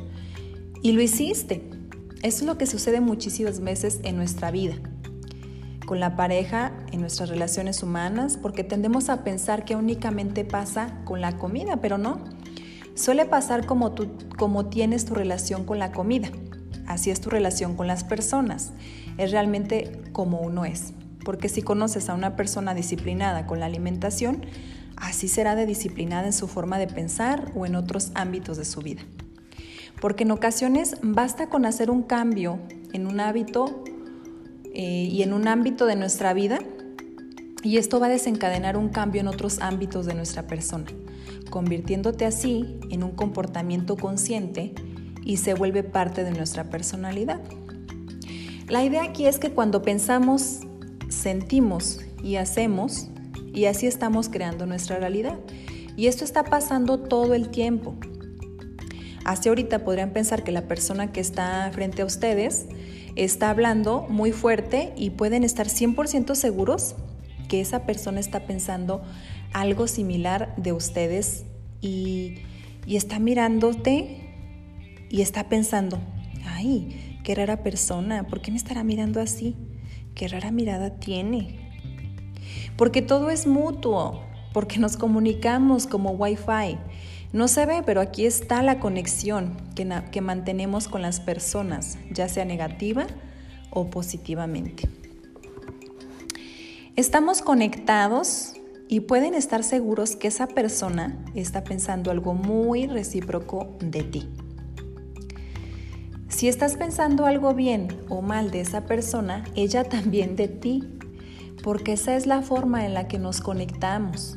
Y 0.82 0.92
lo 0.92 1.02
hiciste. 1.02 1.70
Eso 2.22 2.38
es 2.38 2.42
lo 2.42 2.58
que 2.58 2.66
sucede 2.66 3.00
muchísimas 3.00 3.60
veces 3.60 4.00
en 4.02 4.16
nuestra 4.16 4.50
vida, 4.50 4.74
con 5.86 6.00
la 6.00 6.16
pareja, 6.16 6.72
en 6.92 7.00
nuestras 7.00 7.28
relaciones 7.28 7.82
humanas, 7.82 8.38
porque 8.40 8.64
tendemos 8.64 9.08
a 9.08 9.22
pensar 9.22 9.64
que 9.64 9.76
únicamente 9.76 10.44
pasa 10.44 11.02
con 11.04 11.20
la 11.20 11.36
comida, 11.36 11.80
pero 11.80 11.98
no. 11.98 12.24
Suele 12.94 13.26
pasar 13.26 13.66
como, 13.66 13.92
tú, 13.92 14.08
como 14.38 14.66
tienes 14.66 15.04
tu 15.04 15.14
relación 15.14 15.64
con 15.64 15.78
la 15.78 15.92
comida. 15.92 16.30
Así 16.86 17.10
es 17.10 17.20
tu 17.20 17.28
relación 17.28 17.76
con 17.76 17.86
las 17.86 18.04
personas. 18.04 18.72
Es 19.18 19.30
realmente 19.30 20.00
como 20.12 20.40
uno 20.40 20.64
es. 20.64 20.94
Porque 21.26 21.49
si 21.49 21.61
conoces 21.61 22.09
a 22.09 22.14
una 22.14 22.37
persona 22.37 22.73
disciplinada 22.73 23.49
con 23.49 23.59
la 23.59 23.66
alimentación, 23.66 24.47
así 24.95 25.26
será 25.26 25.56
de 25.56 25.66
disciplinada 25.66 26.26
en 26.26 26.33
su 26.33 26.47
forma 26.47 26.78
de 26.78 26.87
pensar 26.87 27.50
o 27.56 27.66
en 27.66 27.75
otros 27.75 28.12
ámbitos 28.14 28.56
de 28.56 28.64
su 28.64 28.80
vida. 28.80 29.02
Porque 30.00 30.23
en 30.23 30.30
ocasiones 30.30 30.99
basta 31.02 31.49
con 31.49 31.66
hacer 31.66 31.90
un 31.90 32.04
cambio 32.04 32.61
en 32.92 33.09
un 33.09 33.18
hábito 33.18 33.83
eh, 34.73 35.09
y 35.11 35.25
en 35.25 35.33
un 35.33 35.49
ámbito 35.49 35.87
de 35.87 35.97
nuestra 35.97 36.33
vida 36.33 36.61
y 37.64 37.78
esto 37.78 37.99
va 37.99 38.06
a 38.06 38.11
desencadenar 38.11 38.76
un 38.76 38.90
cambio 38.90 39.21
en 39.21 39.26
otros 39.26 39.59
ámbitos 39.59 40.06
de 40.06 40.14
nuestra 40.14 40.47
persona, 40.47 40.87
convirtiéndote 41.50 42.25
así 42.25 42.78
en 42.88 43.02
un 43.02 43.11
comportamiento 43.11 43.97
consciente 43.97 44.76
y 45.25 45.38
se 45.38 45.54
vuelve 45.54 45.83
parte 45.83 46.23
de 46.23 46.30
nuestra 46.30 46.71
personalidad. 46.71 47.40
La 48.68 48.85
idea 48.85 49.02
aquí 49.02 49.26
es 49.26 49.40
que 49.40 49.50
cuando 49.50 49.83
pensamos, 49.83 50.61
sentimos 51.08 52.00
y 52.22 52.36
hacemos, 52.36 53.08
y 53.52 53.66
así 53.66 53.86
estamos 53.86 54.28
creando 54.28 54.66
nuestra 54.66 54.98
realidad. 54.98 55.38
Y 55.96 56.08
esto 56.08 56.25
está 56.25 56.44
pasando 56.44 56.98
todo 56.98 57.34
el 57.34 57.48
tiempo. 57.48 57.94
Hace 59.25 59.48
ahorita 59.48 59.84
podrían 59.84 60.10
pensar 60.10 60.44
que 60.44 60.52
la 60.52 60.68
persona 60.68 61.10
que 61.10 61.20
está 61.20 61.68
frente 61.72 62.02
a 62.02 62.04
ustedes 62.04 62.66
está 63.16 63.50
hablando 63.50 64.06
muy 64.08 64.30
fuerte 64.30 64.92
y 64.96 65.10
pueden 65.10 65.42
estar 65.42 65.66
100% 65.68 66.34
seguros 66.34 66.94
que 67.48 67.60
esa 67.60 67.86
persona 67.86 68.20
está 68.20 68.46
pensando 68.46 69.02
algo 69.52 69.88
similar 69.88 70.54
de 70.56 70.72
ustedes 70.72 71.44
y, 71.80 72.34
y 72.86 72.96
está 72.96 73.18
mirándote 73.18 74.26
y 75.08 75.22
está 75.22 75.48
pensando, 75.48 75.98
ay, 76.44 77.20
qué 77.25 77.34
rara 77.34 77.62
persona, 77.62 78.26
¿por 78.26 78.42
qué 78.42 78.50
me 78.50 78.56
estará 78.56 78.84
mirando 78.84 79.20
así? 79.20 79.56
Qué 80.16 80.26
rara 80.26 80.50
mirada 80.50 80.90
tiene 80.90 81.66
porque 82.76 83.02
todo 83.02 83.30
es 83.30 83.46
mutuo, 83.46 84.23
porque 84.52 84.78
nos 84.78 84.96
comunicamos 84.96 85.87
como 85.87 86.11
Wi-Fi. 86.11 86.78
No 87.32 87.49
se 87.49 87.66
ve, 87.66 87.82
pero 87.85 88.00
aquí 88.00 88.26
está 88.26 88.62
la 88.62 88.78
conexión 88.78 89.56
que, 89.75 89.88
que 90.12 90.20
mantenemos 90.20 90.88
con 90.88 91.02
las 91.02 91.20
personas, 91.20 91.99
ya 92.11 92.28
sea 92.28 92.44
negativa 92.44 93.06
o 93.70 93.88
positivamente. 93.88 94.88
Estamos 96.94 97.42
conectados 97.42 98.54
y 98.88 99.00
pueden 99.00 99.35
estar 99.35 99.64
seguros 99.64 100.16
que 100.16 100.28
esa 100.28 100.46
persona 100.46 101.23
está 101.35 101.64
pensando 101.64 102.11
algo 102.11 102.35
muy 102.35 102.87
recíproco 102.87 103.76
de 103.80 104.02
ti. 104.02 104.28
Si 106.36 106.48
estás 106.48 106.76
pensando 106.76 107.24
algo 107.24 107.54
bien 107.54 107.88
o 108.10 108.20
mal 108.20 108.50
de 108.50 108.60
esa 108.60 108.84
persona, 108.84 109.42
ella 109.54 109.84
también 109.88 110.36
de 110.36 110.48
ti 110.48 110.84
porque 111.62 111.94
esa 111.94 112.14
es 112.14 112.26
la 112.26 112.42
forma 112.42 112.84
en 112.84 112.92
la 112.92 113.08
que 113.08 113.18
nos 113.18 113.40
conectamos, 113.40 114.36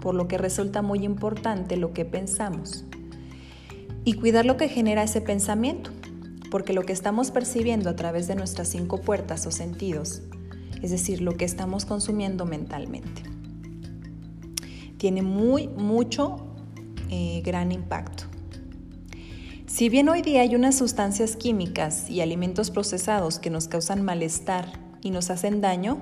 por 0.00 0.14
lo 0.14 0.28
que 0.28 0.38
resulta 0.38 0.82
muy 0.82 1.04
importante 1.04 1.76
lo 1.76 1.92
que 1.92 2.04
pensamos. 2.04 2.84
Y 4.04 4.12
cuidar 4.12 4.46
lo 4.46 4.56
que 4.56 4.68
genera 4.68 5.02
ese 5.02 5.20
pensamiento, 5.20 5.90
porque 6.48 6.72
lo 6.72 6.84
que 6.84 6.92
estamos 6.92 7.32
percibiendo 7.32 7.90
a 7.90 7.96
través 7.96 8.28
de 8.28 8.36
nuestras 8.36 8.68
cinco 8.68 9.00
puertas 9.00 9.48
o 9.48 9.50
sentidos, 9.50 10.22
es 10.80 10.92
decir, 10.92 11.22
lo 11.22 11.36
que 11.36 11.44
estamos 11.44 11.86
consumiendo 11.86 12.46
mentalmente, 12.46 13.24
tiene 14.96 15.22
muy, 15.22 15.66
mucho, 15.66 16.36
eh, 17.10 17.42
gran 17.44 17.72
impacto. 17.72 18.35
Si 19.66 19.88
bien 19.88 20.08
hoy 20.08 20.22
día 20.22 20.42
hay 20.42 20.54
unas 20.54 20.78
sustancias 20.78 21.34
químicas 21.34 22.08
y 22.08 22.20
alimentos 22.20 22.70
procesados 22.70 23.40
que 23.40 23.50
nos 23.50 23.66
causan 23.66 24.02
malestar 24.02 24.80
y 25.02 25.10
nos 25.10 25.28
hacen 25.28 25.60
daño, 25.60 25.98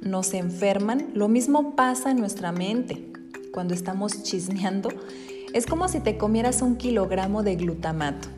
nos 0.00 0.32
enferman, 0.32 1.10
lo 1.14 1.28
mismo 1.28 1.76
pasa 1.76 2.10
en 2.10 2.16
nuestra 2.16 2.52
mente. 2.52 3.12
Cuando 3.52 3.74
estamos 3.74 4.22
chismeando, 4.22 4.88
es 5.52 5.66
como 5.66 5.88
si 5.88 6.00
te 6.00 6.16
comieras 6.16 6.62
un 6.62 6.76
kilogramo 6.76 7.42
de 7.42 7.56
glutamato. 7.56 8.28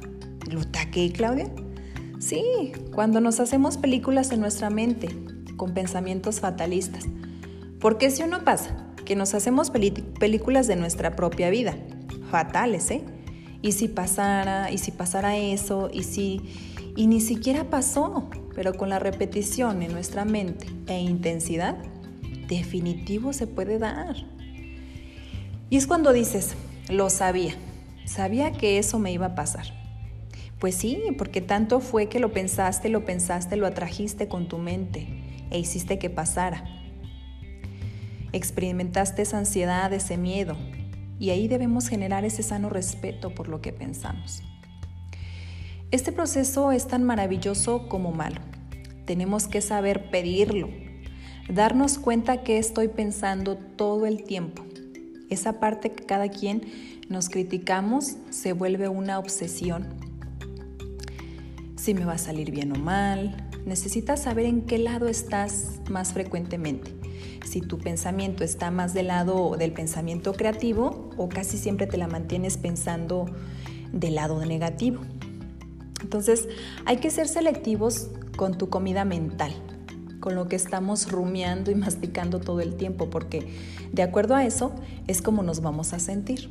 ¿Gluta 0.41 0.91
qué, 0.91 1.13
Claudia? 1.13 1.49
Sí, 2.19 2.73
cuando 2.93 3.21
nos 3.21 3.39
hacemos 3.39 3.79
películas 3.79 4.33
en 4.33 4.41
nuestra 4.41 4.71
mente, 4.71 5.09
con 5.57 5.73
pensamientos 5.73 6.41
fatalistas. 6.41 7.05
Porque 7.79 8.11
si 8.11 8.25
uno 8.25 8.45
pasa, 8.45 8.89
que 9.05 9.15
nos 9.15 9.35
hacemos 9.35 9.71
películas 9.71 10.67
de 10.67 10.77
nuestra 10.77 11.15
propia 11.15 11.49
vida, 11.49 11.77
fatales, 12.31 12.91
¿eh? 12.91 13.05
Y 13.63 13.73
si 13.73 13.89
pasara, 13.89 14.71
y 14.71 14.79
si 14.79 14.91
pasara 14.91 15.37
eso, 15.37 15.89
y 15.93 16.03
si... 16.03 16.41
Y 16.95 17.07
ni 17.07 17.23
siquiera 17.23 17.71
pasó 17.71 18.29
pero 18.55 18.75
con 18.75 18.89
la 18.89 18.99
repetición 18.99 19.83
en 19.83 19.93
nuestra 19.93 20.25
mente 20.25 20.67
e 20.87 20.99
intensidad, 20.99 21.77
definitivo 22.49 23.33
se 23.33 23.47
puede 23.47 23.79
dar. 23.79 24.17
Y 25.71 25.77
es 25.77 25.87
cuando 25.87 26.13
dices, 26.13 26.55
lo 26.89 27.09
sabía, 27.09 27.55
sabía 28.05 28.53
que 28.53 28.79
eso 28.79 28.99
me 28.99 29.13
iba 29.13 29.27
a 29.27 29.35
pasar. 29.35 29.67
Pues 30.59 30.75
sí, 30.77 31.03
porque 31.19 31.41
tanto 31.41 31.81
fue 31.81 32.09
que 32.09 32.21
lo 32.21 32.33
pensaste, 32.33 32.89
lo 32.89 33.05
pensaste, 33.05 33.57
lo 33.57 33.67
atrajiste 33.67 34.29
con 34.29 34.49
tu 34.49 34.59
mente 34.59 35.09
e 35.51 35.59
hiciste 35.59 35.99
que 35.99 36.11
pasara. 36.11 36.65
Experimentaste 38.33 39.23
esa 39.23 39.39
ansiedad, 39.39 39.93
ese 39.93 40.17
miedo, 40.17 40.57
y 41.23 41.31
ahí 41.31 41.47
debemos 41.47 41.87
generar 41.87 42.25
ese 42.25 42.43
sano 42.43 42.69
respeto 42.69 43.33
por 43.33 43.47
lo 43.47 43.61
que 43.61 43.73
pensamos. 43.73 44.43
Este 45.93 46.11
proceso 46.11 46.73
es 46.73 46.89
tan 46.89 47.05
maravilloso 47.05 47.89
como 47.89 48.11
malo. 48.11 48.41
Tenemos 49.05 49.47
que 49.47 49.61
saber 49.61 50.11
pedirlo, 50.11 50.69
darnos 51.49 52.01
cuenta 52.01 52.43
que 52.43 52.59
estoy 52.59 52.89
pensando 52.89 53.57
todo 53.57 54.07
el 54.07 54.25
tiempo. 54.25 54.65
Esa 55.31 55.61
parte 55.61 55.93
que 55.93 56.05
cada 56.05 56.29
quien 56.29 56.63
nos 57.09 57.29
criticamos 57.29 58.17
se 58.31 58.53
vuelve 58.53 58.89
una 58.89 59.21
obsesión. 59.21 59.87
Si 61.77 61.95
me 61.95 62.05
va 62.05 62.15
a 62.15 62.19
salir 62.19 62.51
bien 62.51 62.73
o 62.73 62.81
mal, 62.81 63.49
necesitas 63.65 64.25
saber 64.25 64.47
en 64.47 64.63
qué 64.63 64.79
lado 64.79 65.07
estás 65.07 65.83
más 65.89 66.15
frecuentemente. 66.15 67.02
Si 67.45 67.61
tu 67.61 67.79
pensamiento 67.79 68.45
está 68.45 68.71
más 68.71 68.95
del 68.95 69.09
lado 69.09 69.57
del 69.59 69.73
pensamiento 69.73 70.33
creativo 70.33 71.11
o 71.17 71.29
casi 71.29 71.59
siempre 71.59 71.87
te 71.87 71.97
la 71.97 72.09
mantienes 72.09 72.57
pensando 72.57 73.27
del 73.93 74.15
lado 74.15 74.45
negativo. 74.45 75.01
Entonces 76.03 76.49
hay 76.85 76.97
que 76.97 77.11
ser 77.11 77.29
selectivos 77.29 78.09
con 78.37 78.59
tu 78.59 78.69
comida 78.69 79.05
mental, 79.05 79.53
con 80.21 80.35
lo 80.35 80.49
que 80.49 80.57
estamos 80.57 81.11
rumiando 81.11 81.71
y 81.71 81.75
masticando 81.77 82.41
todo 82.41 82.61
el 82.61 82.75
tiempo, 82.77 83.11
porque 83.11 83.55
de 83.93 84.03
acuerdo 84.03 84.35
a 84.35 84.45
eso 84.45 84.73
es 85.07 85.23
como 85.23 85.43
nos 85.43 85.61
vamos 85.61 85.93
a 85.93 85.99
sentir. 85.99 86.51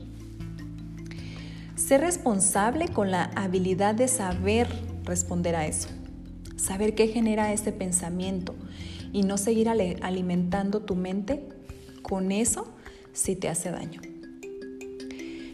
Ser 1.76 2.02
responsable 2.02 2.88
con 2.88 3.12
la 3.12 3.24
habilidad 3.36 3.96
de 3.96 4.08
saber 4.08 4.68
responder 5.04 5.56
a 5.56 5.66
eso, 5.66 5.90
saber 6.56 6.96
qué 6.96 7.08
genera 7.08 7.52
ese 7.52 7.72
pensamiento 7.72 8.56
y 9.14 9.24
no 9.24 9.38
seguir 9.38 9.70
alimentando 9.70 10.82
tu 10.82 10.96
mente 10.96 11.44
con 12.02 12.32
eso 12.32 12.68
si 13.14 13.36
te 13.36 13.50
hace 13.50 13.72
daño. 13.72 14.02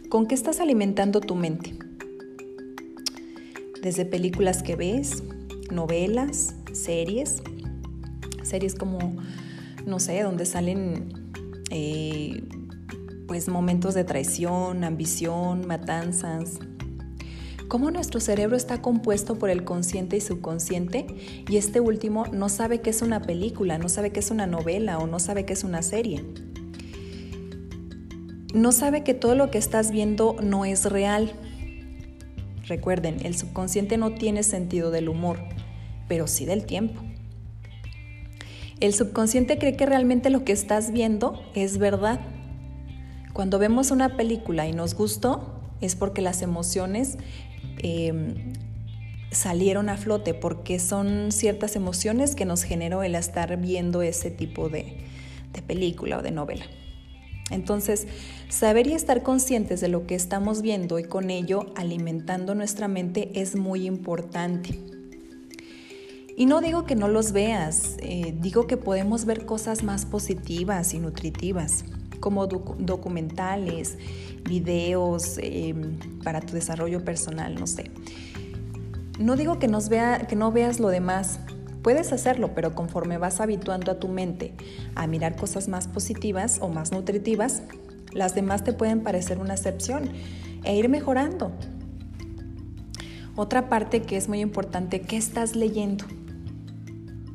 ¿Con 0.09 0.27
qué 0.27 0.35
estás 0.35 0.59
alimentando 0.59 1.19
tu 1.19 1.35
mente? 1.35 1.77
desde 3.81 4.05
películas 4.05 4.63
que 4.63 4.75
ves, 4.75 5.23
novelas, 5.71 6.55
series, 6.73 7.41
series 8.43 8.75
como, 8.75 9.15
no 9.85 9.99
sé, 9.99 10.21
donde 10.23 10.45
salen 10.45 11.31
eh, 11.69 12.43
pues 13.27 13.47
momentos 13.49 13.93
de 13.93 14.03
traición, 14.03 14.83
ambición, 14.83 15.65
matanzas. 15.67 16.59
Cómo 17.67 17.91
nuestro 17.91 18.19
cerebro 18.19 18.55
está 18.55 18.81
compuesto 18.81 19.38
por 19.38 19.50
el 19.50 19.63
consciente 19.63 20.17
y 20.17 20.21
subconsciente 20.21 21.05
y 21.50 21.57
este 21.57 21.79
último 21.79 22.25
no 22.31 22.50
sabe 22.50 22.81
que 22.81 22.89
es 22.89 23.01
una 23.01 23.21
película, 23.21 23.77
no 23.77 23.89
sabe 23.89 24.12
que 24.12 24.19
es 24.21 24.31
una 24.31 24.47
novela 24.47 25.00
o 25.00 25.07
no 25.07 25.19
sabe 25.19 25.45
que 25.45 25.53
es 25.53 25.63
una 25.63 25.81
serie. 25.81 26.24
No 28.53 28.71
sabe 28.71 29.03
que 29.03 29.13
todo 29.13 29.36
lo 29.36 29.51
que 29.51 29.57
estás 29.57 29.91
viendo 29.91 30.36
no 30.41 30.65
es 30.65 30.86
real, 30.86 31.33
Recuerden, 32.67 33.25
el 33.25 33.38
subconsciente 33.38 33.97
no 33.97 34.13
tiene 34.15 34.43
sentido 34.43 34.91
del 34.91 35.07
humor, 35.07 35.39
pero 36.09 36.27
sí 36.27 36.45
del 36.45 36.65
tiempo. 36.65 37.01
El 38.81 38.93
subconsciente 38.93 39.57
cree 39.57 39.77
que 39.77 39.86
realmente 39.86 40.29
lo 40.29 40.43
que 40.43 40.51
estás 40.51 40.91
viendo 40.91 41.41
es 41.55 41.77
verdad, 41.77 42.19
Cuando 43.33 43.59
vemos 43.59 43.91
una 43.91 44.17
película 44.17 44.67
y 44.67 44.74
nos 44.74 44.95
gustó, 44.95 45.62
es 45.79 45.95
porque 45.95 46.24
las 46.24 46.41
emociones 46.41 47.19
em, 47.79 48.53
salieron 49.31 49.89
a 49.89 49.98
flote, 49.98 50.34
porque 50.34 50.79
son 50.79 51.31
ciertas 51.31 51.75
emociones 51.75 52.36
que 52.36 52.46
nos 52.46 52.63
generó 52.63 53.03
el 53.03 53.15
estar 53.15 53.57
viendo 53.57 54.01
ese 54.01 54.31
tipo 54.31 54.69
de, 54.69 55.05
película 55.65 56.19
o 56.19 56.22
de 56.22 56.29
novela. 56.29 56.65
Entonces, 57.50 58.07
saber 58.48 58.86
y 58.86 58.93
estar 58.93 59.24
conscientes 59.24 59.81
de 59.81 59.88
lo 59.88 60.05
que 60.05 60.13
estamos 60.13 60.62
viendo 60.62 61.00
y 61.00 61.05
con 61.05 61.31
ello 61.31 61.65
alimentando 61.75 62.53
nuestra 62.53 62.88
mente 62.88 63.31
es 63.34 63.55
muy 63.55 63.88
importante. 63.88 64.79
Y 66.38 66.46
no 66.46 66.62
digo 66.62 66.86
que 66.86 66.96
no 66.96 67.07
los 67.07 67.31
veas, 67.31 67.98
eh, 68.01 68.36
digo 68.39 68.67
que 68.67 68.77
podemos 68.77 69.25
ver 69.25 69.48
cosas 69.48 69.84
más 69.84 70.05
positivas 70.05 70.93
y 70.93 71.00
nutritivas, 71.00 71.84
como 72.19 72.47
documentales, 72.47 73.97
videos 74.43 75.38
em, 75.41 75.97
para 76.24 76.41
tu 76.41 76.53
desarrollo 76.53 77.03
personal, 77.03 77.55
no 77.55 77.67
sé. 77.67 77.91
No 79.19 79.36
digo 79.36 79.59
que, 79.59 79.67
nos 79.67 79.89
vea, 79.89 80.27
que 80.27 80.36
no 80.36 80.51
veas 80.51 80.79
lo 80.79 80.89
demás, 80.89 81.39
Puedes 81.88 82.12
hacerlo, 82.12 82.53
pero 82.53 82.75
conforme 82.75 83.17
vas 83.17 83.39
habituando 83.39 83.93
a 83.93 83.95
tu 83.97 84.09
mente 84.09 84.53
a 84.95 85.07
mirar 85.07 85.38
cosas 85.38 85.69
más 85.69 85.88
positivas 85.88 86.57
o 86.59 86.67
más 86.67 86.91
nutritivas, 86.91 87.62
las 88.12 88.36
demás 88.36 88.65
te 88.65 88.74
pueden 88.74 89.03
parecer 89.03 89.39
una 89.39 89.53
excepción 89.53 90.09
e 90.65 90.75
ir 90.75 90.89
mejorando. 90.89 91.53
Otra 93.38 93.69
parte 93.69 94.01
que 94.01 94.17
es 94.17 94.27
muy 94.27 94.41
importante, 94.41 95.00
¿qué 95.00 95.15
estás 95.15 95.55
leyendo? 95.55 96.03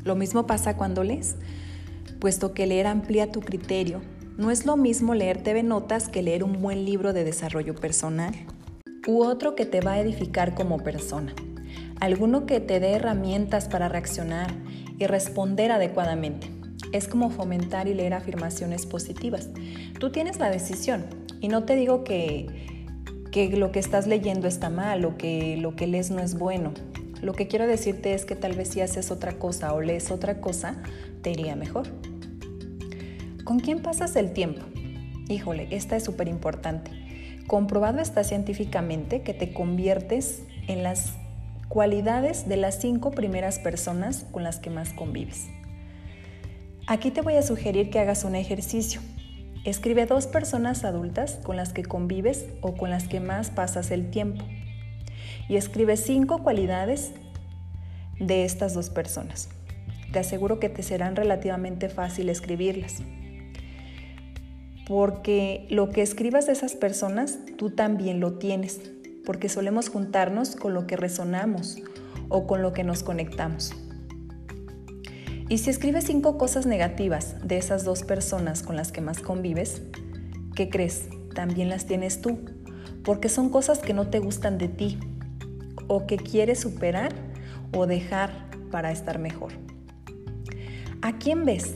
Lo 0.05 0.17
mismo 0.17 0.47
pasa 0.47 0.77
cuando 0.77 1.03
lees, 1.03 1.37
puesto 2.21 2.53
que 2.53 2.67
leer 2.67 2.89
amplía 2.89 3.33
tu 3.33 3.41
criterio. 3.41 4.03
No 4.37 4.51
es 4.51 4.67
lo 4.67 4.77
mismo 4.77 5.15
leer 5.15 5.43
TV 5.43 5.63
Notas 5.63 6.09
que 6.09 6.23
leer 6.23 6.45
un 6.45 6.61
buen 6.61 6.85
libro 6.85 7.13
de 7.13 7.25
desarrollo 7.25 7.75
personal 7.75 8.35
u 9.07 9.23
otro 9.23 9.55
que 9.55 9.67
te 9.67 9.81
va 9.81 9.93
a 9.93 10.01
edificar 10.01 10.55
como 10.55 10.79
persona 10.79 11.35
alguno 12.03 12.47
que 12.47 12.59
te 12.59 12.81
dé 12.81 12.95
herramientas 12.95 13.69
para 13.69 13.89
reaccionar 13.89 14.53
y 14.99 15.07
responder 15.07 15.71
adecuadamente. 15.71 16.51
Es 16.91 17.07
como 17.07 17.31
fomentar 17.31 17.87
y 17.87 17.95
leer 17.95 18.15
afirmaciones 18.15 18.87
positivas. 18.87 19.51
Tú 20.01 20.11
tienes 20.11 20.41
la 20.41 20.51
decisión 20.51 21.05
y 21.41 21.47
no 21.47 21.63
te 21.63 21.77
digo 21.77 22.03
que, 22.03 22.67
que 23.31 23.57
lo 23.57 23.71
que 23.71 23.79
estás 23.79 24.09
leyendo 24.09 24.49
está 24.49 24.69
mal 24.69 25.05
o 25.05 25.17
que 25.17 25.57
lo 25.59 25.77
que 25.77 25.87
lees 25.87 26.11
no 26.11 26.19
es 26.19 26.37
bueno. 26.37 26.75
Lo 27.21 27.35
que 27.35 27.47
quiero 27.47 27.69
decirte 27.69 28.15
es 28.15 28.25
que 28.25 28.35
tal 28.35 28.55
vez 28.57 28.71
si 28.71 28.81
haces 28.81 29.13
otra 29.13 29.39
cosa 29.39 29.73
o 29.73 29.81
lees 29.81 30.11
otra 30.11 30.41
cosa, 30.41 30.83
te 31.23 31.31
iría 31.31 31.55
mejor. 31.55 31.87
¿Con 33.45 33.59
quién 33.59 33.83
pasas 33.83 34.15
el 34.15 34.33
tiempo? 34.33 34.63
Híjole, 35.29 35.67
esta 35.71 35.97
es 35.97 36.05
súper 36.05 36.29
importante. 36.29 36.93
Comprobado 37.49 37.99
está 37.99 38.23
científicamente 38.23 39.23
que 39.23 39.35
te 39.35 39.53
conviertes 39.53 40.45
en 40.69 40.85
las 40.85 41.15
cualidades 41.69 42.49
de 42.49 42.57
las 42.57 42.81
cinco 42.81 43.11
primeras 43.11 43.59
personas 43.59 44.27
con 44.31 44.45
las 44.45 44.61
que 44.61 44.71
más 44.71 44.91
convives. 44.91 45.49
Aquí 46.87 47.11
te 47.11 47.21
voy 47.21 47.35
a 47.35 47.43
sugerir 47.43 47.91
que 47.91 47.99
hagas 47.99 48.23
un 48.23 48.37
ejercicio. 48.37 49.01
Escribe 49.65 50.07
dos 50.07 50.29
personas 50.29 50.85
adultas 50.85 51.41
con 51.43 51.57
las 51.57 51.73
que 51.73 51.83
convives 51.83 52.47
o 52.61 52.75
con 52.75 52.91
las 52.91 53.09
que 53.09 53.19
más 53.19 53.51
pasas 53.51 53.91
el 53.91 54.11
tiempo. 54.11 54.45
Y 55.49 55.57
escribe 55.57 55.97
cinco 55.97 56.45
cualidades 56.45 57.13
de 58.21 58.45
estas 58.45 58.75
dos 58.75 58.89
personas. 58.89 59.49
Te 60.13 60.21
aseguro 60.21 60.61
que 60.61 60.69
te 60.69 60.85
serán 60.85 61.17
relativamente 61.17 61.89
fácil 61.89 62.29
escribirlas. 62.29 63.03
Porque 64.87 65.67
lo 65.71 65.91
que 65.91 66.03
escribas 66.03 66.47
de 66.47 66.53
esas 66.53 66.75
personas, 66.75 67.39
tú 67.57 67.71
también 67.71 68.21
lo 68.21 68.39
tienes 68.39 68.81
porque 69.25 69.49
solemos 69.49 69.89
juntarnos 69.89 70.57
con 70.57 70.75
lo 70.75 70.87
que 70.87 70.97
resonamos 70.97 71.77
o 72.29 72.47
con 72.47 72.63
lo 72.63 72.73
que 72.73 72.85
nos 72.85 73.03
conectamos. 73.03 73.73
Y 75.49 75.59
si 75.59 75.71
escribes 75.71 76.05
cinco 76.05 76.39
cosas 76.39 76.67
negativas 76.67 77.37
de 77.47 77.59
esas 77.59 77.85
dos 77.85 78.05
personas 78.05 78.63
con 78.63 78.77
las 78.77 78.91
que 78.91 79.01
más 79.01 79.21
convives, 79.21 79.83
¿qué 80.55 80.71
crees? 80.71 81.09
También 81.35 81.69
las 81.69 81.87
tienes 81.87 82.23
tú, 82.23 82.39
porque 83.05 83.29
son 83.29 83.51
cosas 83.51 83.81
que 83.81 83.93
no 83.93 84.09
te 84.09 84.19
gustan 84.19 84.57
de 84.59 84.69
ti 84.69 84.99
o 85.89 86.07
que 86.07 86.17
quieres 86.17 86.61
superar 86.61 87.13
o 87.75 87.87
dejar 87.87 88.51
para 88.71 88.93
estar 88.93 89.19
mejor. 89.19 89.53
¿A 91.03 91.19
quién 91.19 91.45
ves? 91.45 91.75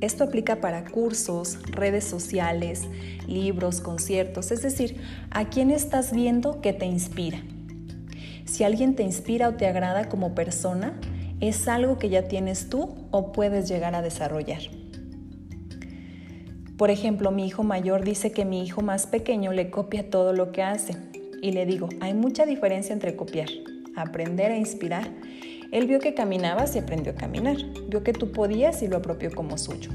Esto 0.00 0.24
aplica 0.24 0.56
para 0.56 0.84
cursos, 0.84 1.58
redes 1.70 2.04
sociales, 2.04 2.88
libros, 3.26 3.80
conciertos, 3.80 4.50
es 4.50 4.62
decir, 4.62 4.96
a 5.30 5.50
quién 5.50 5.70
estás 5.70 6.12
viendo 6.12 6.62
que 6.62 6.72
te 6.72 6.86
inspira. 6.86 7.42
Si 8.46 8.64
alguien 8.64 8.96
te 8.96 9.02
inspira 9.02 9.48
o 9.48 9.54
te 9.54 9.66
agrada 9.66 10.08
como 10.08 10.34
persona, 10.34 10.98
es 11.40 11.68
algo 11.68 11.98
que 11.98 12.08
ya 12.08 12.28
tienes 12.28 12.68
tú 12.68 12.94
o 13.10 13.32
puedes 13.32 13.68
llegar 13.68 13.94
a 13.94 14.02
desarrollar. 14.02 14.62
Por 16.78 16.90
ejemplo, 16.90 17.30
mi 17.30 17.46
hijo 17.46 17.62
mayor 17.62 18.02
dice 18.02 18.32
que 18.32 18.46
mi 18.46 18.64
hijo 18.64 18.80
más 18.80 19.06
pequeño 19.06 19.52
le 19.52 19.70
copia 19.70 20.08
todo 20.08 20.32
lo 20.32 20.50
que 20.50 20.62
hace. 20.62 20.96
Y 21.42 21.52
le 21.52 21.66
digo, 21.66 21.90
hay 22.00 22.14
mucha 22.14 22.46
diferencia 22.46 22.94
entre 22.94 23.16
copiar, 23.16 23.48
aprender 23.96 24.50
e 24.50 24.58
inspirar 24.58 25.10
él 25.72 25.86
vio 25.86 26.00
que 26.00 26.14
caminabas 26.14 26.74
y 26.74 26.80
aprendió 26.80 27.12
a 27.12 27.16
caminar. 27.16 27.56
Vio 27.88 28.02
que 28.02 28.12
tú 28.12 28.32
podías 28.32 28.82
y 28.82 28.88
lo 28.88 28.96
apropió 28.96 29.30
como 29.30 29.56
suyo. 29.56 29.90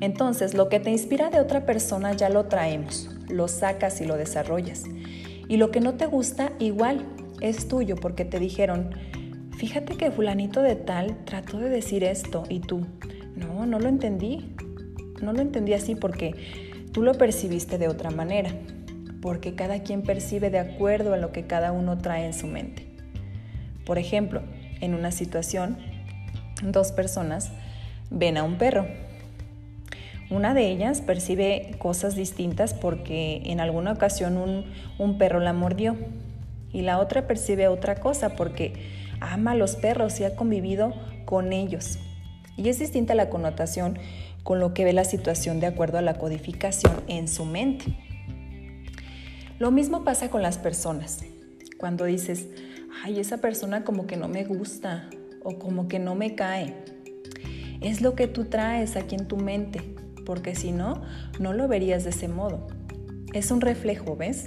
Entonces, 0.00 0.54
lo 0.54 0.68
que 0.68 0.80
te 0.80 0.90
inspira 0.90 1.30
de 1.30 1.40
otra 1.40 1.66
persona 1.66 2.12
ya 2.12 2.28
lo 2.28 2.46
traemos, 2.46 3.10
lo 3.28 3.48
sacas 3.48 4.00
y 4.00 4.04
lo 4.04 4.16
desarrollas. 4.16 4.84
Y 5.48 5.56
lo 5.56 5.70
que 5.70 5.80
no 5.80 5.94
te 5.94 6.06
gusta, 6.06 6.52
igual, 6.58 7.04
es 7.40 7.68
tuyo 7.68 7.96
porque 7.96 8.24
te 8.24 8.38
dijeron, 8.38 8.90
fíjate 9.56 9.96
que 9.96 10.10
fulanito 10.10 10.62
de 10.62 10.76
tal 10.76 11.24
trató 11.24 11.58
de 11.58 11.68
decir 11.68 12.04
esto 12.04 12.44
y 12.48 12.60
tú, 12.60 12.86
no, 13.36 13.66
no 13.66 13.78
lo 13.78 13.88
entendí. 13.88 14.54
No 15.20 15.32
lo 15.32 15.40
entendí 15.40 15.72
así 15.72 15.94
porque 15.94 16.34
tú 16.92 17.02
lo 17.02 17.14
percibiste 17.14 17.78
de 17.78 17.86
otra 17.86 18.10
manera, 18.10 18.50
porque 19.20 19.54
cada 19.54 19.84
quien 19.84 20.02
percibe 20.02 20.50
de 20.50 20.58
acuerdo 20.58 21.14
a 21.14 21.16
lo 21.16 21.30
que 21.30 21.46
cada 21.46 21.70
uno 21.70 21.98
trae 21.98 22.26
en 22.26 22.34
su 22.34 22.48
mente. 22.48 22.91
Por 23.84 23.98
ejemplo, 23.98 24.42
en 24.80 24.94
una 24.94 25.10
situación, 25.10 25.78
dos 26.62 26.92
personas 26.92 27.50
ven 28.10 28.36
a 28.36 28.42
un 28.44 28.56
perro. 28.56 28.86
Una 30.30 30.54
de 30.54 30.70
ellas 30.70 31.00
percibe 31.00 31.74
cosas 31.78 32.16
distintas 32.16 32.74
porque 32.74 33.42
en 33.44 33.60
alguna 33.60 33.92
ocasión 33.92 34.64
un, 34.98 35.18
perro 35.18 35.40
la 35.40 35.52
mordió 35.52 35.96
y 36.72 36.82
la 36.82 36.98
otra 37.00 37.26
percibe 37.26 37.68
otra 37.68 37.96
cosa 37.96 38.34
porque 38.34 38.72
ama 39.20 39.50
a 39.50 39.56
los 39.56 39.76
perros 39.76 40.18
y 40.20 40.24
ha 40.24 40.34
convivido 40.34 40.94
con 41.26 41.52
ellos. 41.52 41.98
Y 42.56 42.68
es 42.68 42.78
distinta 42.78 43.14
la 43.14 43.28
connotación 43.28 43.98
con 44.42 44.58
lo 44.58 44.74
que 44.74 44.84
ve 44.84 44.92
la 44.92 45.04
situación 45.04 45.60
de 45.60 45.66
acuerdo 45.66 45.98
a 45.98 46.02
la 46.02 46.14
codificación 46.14 47.02
en 47.08 47.28
su 47.28 47.44
mente. 47.44 47.96
Lo 49.58 49.70
mismo 49.70 50.02
pasa 50.02 50.30
con 50.30 50.42
las 50.42 50.58
personas. 50.58 51.20
Cuando 51.78 52.04
dices, 52.04 52.46
ay, 53.02 53.18
esa 53.18 53.38
persona 53.38 53.84
como 53.84 54.06
que 54.06 54.16
no 54.16 54.28
me 54.28 54.44
gusta 54.44 55.08
o 55.42 55.58
como 55.58 55.88
que 55.88 55.98
no 55.98 56.14
me 56.14 56.34
cae. 56.34 56.74
Es 57.80 58.00
lo 58.00 58.14
que 58.14 58.28
tú 58.28 58.44
traes 58.44 58.96
aquí 58.96 59.16
en 59.16 59.26
tu 59.26 59.36
mente, 59.36 59.96
porque 60.24 60.54
si 60.54 60.70
no, 60.70 61.02
no 61.40 61.52
lo 61.52 61.66
verías 61.66 62.04
de 62.04 62.10
ese 62.10 62.28
modo. 62.28 62.68
Es 63.32 63.50
un 63.50 63.60
reflejo, 63.60 64.16
¿ves? 64.16 64.44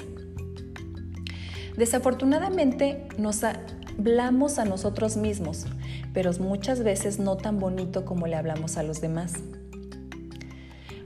Desafortunadamente 1.75 3.09
nos 3.17 3.43
hablamos 3.43 4.57
a 4.57 4.63
nosotros 4.63 5.17
mismos, 5.17 5.65
pero 6.13 6.31
muchas 6.39 6.81
veces 6.81 7.19
no 7.19 7.35
tan 7.35 7.59
bonito 7.59 8.05
como 8.05 8.25
le 8.25 8.37
hablamos 8.37 8.77
a 8.77 8.83
los 8.83 9.01
demás. 9.01 9.33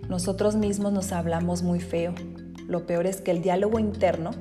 Nosotros 0.07 0.55
mismos 0.55 0.93
nos 0.93 1.11
hablamos 1.11 1.63
muy 1.63 1.79
feo. 1.79 2.13
Lo 2.67 2.85
peor 2.85 3.07
es 3.07 3.21
que 3.21 3.31
el 3.31 3.41
diálogo 3.41 3.79
interno 3.79 4.31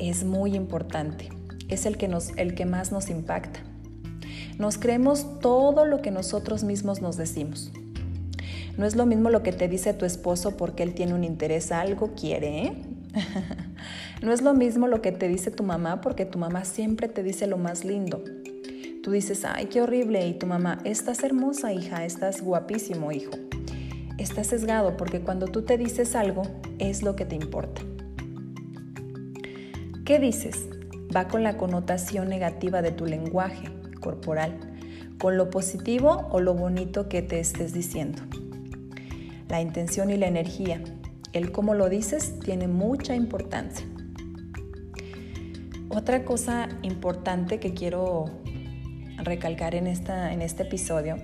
es 0.00 0.24
muy 0.24 0.56
importante 0.56 1.33
es 1.68 1.86
el 1.86 1.96
que, 1.96 2.08
nos, 2.08 2.30
el 2.36 2.54
que 2.54 2.66
más 2.66 2.92
nos 2.92 3.10
impacta. 3.10 3.60
Nos 4.58 4.78
creemos 4.78 5.40
todo 5.40 5.84
lo 5.84 6.00
que 6.00 6.10
nosotros 6.10 6.64
mismos 6.64 7.02
nos 7.02 7.16
decimos. 7.16 7.72
No 8.76 8.86
es 8.86 8.96
lo 8.96 9.06
mismo 9.06 9.30
lo 9.30 9.42
que 9.42 9.52
te 9.52 9.68
dice 9.68 9.94
tu 9.94 10.04
esposo 10.04 10.56
porque 10.56 10.82
él 10.82 10.94
tiene 10.94 11.14
un 11.14 11.24
interés, 11.24 11.72
algo 11.72 12.12
quiere, 12.14 12.66
¿eh? 12.66 12.72
no 14.22 14.32
es 14.32 14.42
lo 14.42 14.54
mismo 14.54 14.88
lo 14.88 15.00
que 15.00 15.12
te 15.12 15.28
dice 15.28 15.50
tu 15.50 15.62
mamá 15.62 16.00
porque 16.00 16.24
tu 16.24 16.38
mamá 16.38 16.64
siempre 16.64 17.08
te 17.08 17.22
dice 17.22 17.46
lo 17.46 17.56
más 17.56 17.84
lindo. 17.84 18.22
Tú 19.02 19.10
dices, 19.10 19.44
ay, 19.44 19.66
qué 19.66 19.82
horrible, 19.82 20.26
y 20.26 20.34
tu 20.34 20.46
mamá, 20.46 20.78
estás 20.84 21.22
hermosa, 21.24 21.72
hija, 21.72 22.04
estás 22.06 22.40
guapísimo, 22.40 23.12
hijo. 23.12 23.32
Estás 24.16 24.46
sesgado 24.46 24.96
porque 24.96 25.20
cuando 25.20 25.46
tú 25.46 25.62
te 25.62 25.76
dices 25.76 26.14
algo, 26.16 26.42
es 26.78 27.02
lo 27.02 27.14
que 27.14 27.26
te 27.26 27.34
importa. 27.34 27.82
¿Qué 30.06 30.18
dices? 30.18 30.68
Va 31.14 31.28
con 31.28 31.42
la 31.42 31.56
connotación 31.56 32.28
negativa 32.28 32.82
de 32.82 32.90
tu 32.90 33.06
lenguaje 33.06 33.68
corporal, 34.00 34.58
con 35.18 35.36
lo 35.36 35.50
positivo 35.50 36.28
o 36.30 36.40
lo 36.40 36.54
bonito 36.54 37.08
que 37.08 37.22
te 37.22 37.40
estés 37.40 37.72
diciendo. 37.72 38.22
La 39.48 39.60
intención 39.60 40.10
y 40.10 40.16
la 40.16 40.26
energía. 40.26 40.82
El 41.32 41.52
cómo 41.52 41.74
lo 41.74 41.88
dices 41.88 42.38
tiene 42.40 42.68
mucha 42.68 43.14
importancia. 43.14 43.86
Otra 45.88 46.24
cosa 46.24 46.68
importante 46.82 47.60
que 47.60 47.74
quiero 47.74 48.26
recalcar 49.18 49.74
en, 49.74 49.86
esta, 49.86 50.32
en 50.32 50.42
este 50.42 50.64
episodio, 50.64 51.16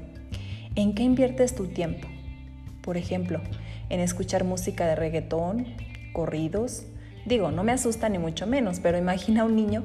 ¿en 0.76 0.94
qué 0.94 1.02
inviertes 1.02 1.54
tu 1.54 1.66
tiempo? 1.66 2.06
Por 2.82 2.96
ejemplo, 2.96 3.40
en 3.88 4.00
escuchar 4.00 4.44
música 4.44 4.86
de 4.86 4.94
reggaetón, 4.94 5.66
corridos. 6.12 6.84
Digo, 7.30 7.52
no 7.52 7.62
me 7.62 7.70
asusta 7.70 8.08
ni 8.08 8.18
mucho 8.18 8.48
menos, 8.48 8.80
pero 8.80 8.98
imagina 8.98 9.44
un 9.44 9.54
niño 9.54 9.84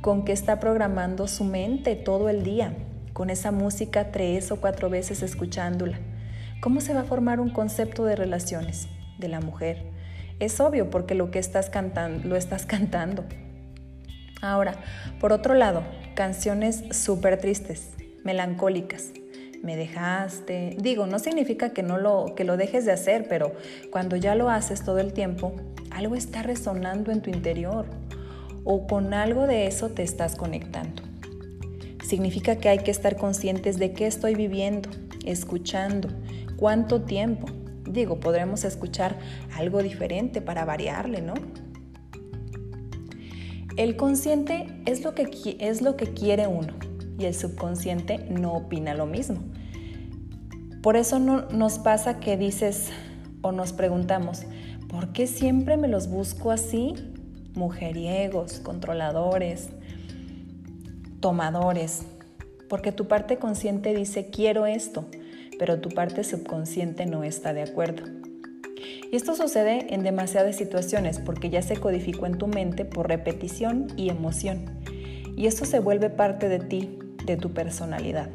con 0.00 0.24
que 0.24 0.32
está 0.32 0.58
programando 0.58 1.28
su 1.28 1.44
mente 1.44 1.94
todo 1.94 2.28
el 2.28 2.42
día, 2.42 2.74
con 3.12 3.30
esa 3.30 3.52
música 3.52 4.10
tres 4.10 4.50
o 4.50 4.60
cuatro 4.60 4.90
veces 4.90 5.22
escuchándola. 5.22 6.00
¿Cómo 6.60 6.80
se 6.80 6.92
va 6.92 7.02
a 7.02 7.04
formar 7.04 7.38
un 7.38 7.50
concepto 7.50 8.04
de 8.04 8.16
relaciones 8.16 8.88
de 9.18 9.28
la 9.28 9.40
mujer? 9.40 9.84
Es 10.40 10.58
obvio 10.58 10.90
porque 10.90 11.14
lo 11.14 11.30
que 11.30 11.38
estás 11.38 11.70
cantando, 11.70 12.26
lo 12.26 12.34
estás 12.34 12.66
cantando. 12.66 13.24
Ahora, 14.42 14.74
por 15.20 15.32
otro 15.32 15.54
lado, 15.54 15.84
canciones 16.16 16.82
súper 16.90 17.38
tristes, 17.38 17.90
melancólicas. 18.24 19.12
Me 19.62 19.76
dejaste. 19.76 20.76
Digo, 20.80 21.06
no 21.06 21.18
significa 21.18 21.70
que 21.70 21.82
no 21.82 21.98
lo 21.98 22.34
que 22.34 22.44
lo 22.44 22.56
dejes 22.56 22.86
de 22.86 22.92
hacer, 22.92 23.26
pero 23.28 23.52
cuando 23.90 24.16
ya 24.16 24.34
lo 24.34 24.48
haces 24.48 24.82
todo 24.82 24.98
el 24.98 25.12
tiempo, 25.12 25.52
algo 25.90 26.14
está 26.14 26.42
resonando 26.42 27.12
en 27.12 27.20
tu 27.20 27.30
interior 27.30 27.86
o 28.64 28.86
con 28.86 29.12
algo 29.12 29.46
de 29.46 29.66
eso 29.66 29.90
te 29.90 30.02
estás 30.02 30.34
conectando. 30.34 31.02
Significa 32.02 32.56
que 32.56 32.70
hay 32.70 32.78
que 32.78 32.90
estar 32.90 33.16
conscientes 33.16 33.78
de 33.78 33.92
qué 33.92 34.06
estoy 34.06 34.34
viviendo, 34.34 34.88
escuchando, 35.26 36.08
cuánto 36.56 37.02
tiempo. 37.02 37.46
Digo, 37.84 38.18
podremos 38.18 38.64
escuchar 38.64 39.18
algo 39.54 39.82
diferente 39.82 40.40
para 40.40 40.64
variarle, 40.64 41.20
¿no? 41.20 41.34
El 43.76 43.96
consciente 43.96 44.66
es 44.86 45.04
lo 45.04 45.14
que, 45.14 45.56
es 45.60 45.82
lo 45.82 45.96
que 45.96 46.06
quiere 46.06 46.46
uno 46.46 46.89
y 47.20 47.26
el 47.26 47.34
subconsciente 47.34 48.18
no 48.30 48.54
opina 48.54 48.94
lo 48.94 49.06
mismo. 49.06 49.40
Por 50.82 50.96
eso 50.96 51.18
no, 51.18 51.42
nos 51.50 51.78
pasa 51.78 52.18
que 52.18 52.38
dices 52.38 52.88
o 53.42 53.52
nos 53.52 53.72
preguntamos, 53.72 54.44
¿por 54.88 55.12
qué 55.12 55.26
siempre 55.26 55.76
me 55.76 55.88
los 55.88 56.08
busco 56.08 56.50
así? 56.50 56.94
Mujeriegos, 57.54 58.60
controladores, 58.60 59.68
tomadores. 61.20 62.02
Porque 62.68 62.92
tu 62.92 63.06
parte 63.06 63.36
consciente 63.36 63.94
dice, 63.94 64.30
quiero 64.30 64.64
esto, 64.64 65.04
pero 65.58 65.80
tu 65.80 65.90
parte 65.90 66.24
subconsciente 66.24 67.04
no 67.04 67.24
está 67.24 67.52
de 67.52 67.62
acuerdo. 67.62 68.04
Y 69.12 69.16
esto 69.16 69.34
sucede 69.34 69.92
en 69.92 70.02
demasiadas 70.04 70.56
situaciones 70.56 71.18
porque 71.18 71.50
ya 71.50 71.60
se 71.60 71.76
codificó 71.76 72.26
en 72.26 72.38
tu 72.38 72.46
mente 72.46 72.86
por 72.86 73.08
repetición 73.08 73.88
y 73.96 74.08
emoción. 74.08 74.78
Y 75.36 75.46
esto 75.46 75.64
se 75.64 75.80
vuelve 75.80 76.10
parte 76.10 76.48
de 76.48 76.60
ti, 76.60 76.99
de 77.24 77.36
tu 77.36 77.52
personalidad. 77.52 78.30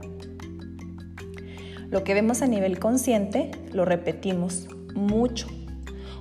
Lo 1.90 2.04
que 2.04 2.14
vemos 2.14 2.42
a 2.42 2.48
nivel 2.48 2.80
consciente 2.80 3.52
lo 3.74 3.86
repetimos 3.86 4.68
mucho. 4.96 5.48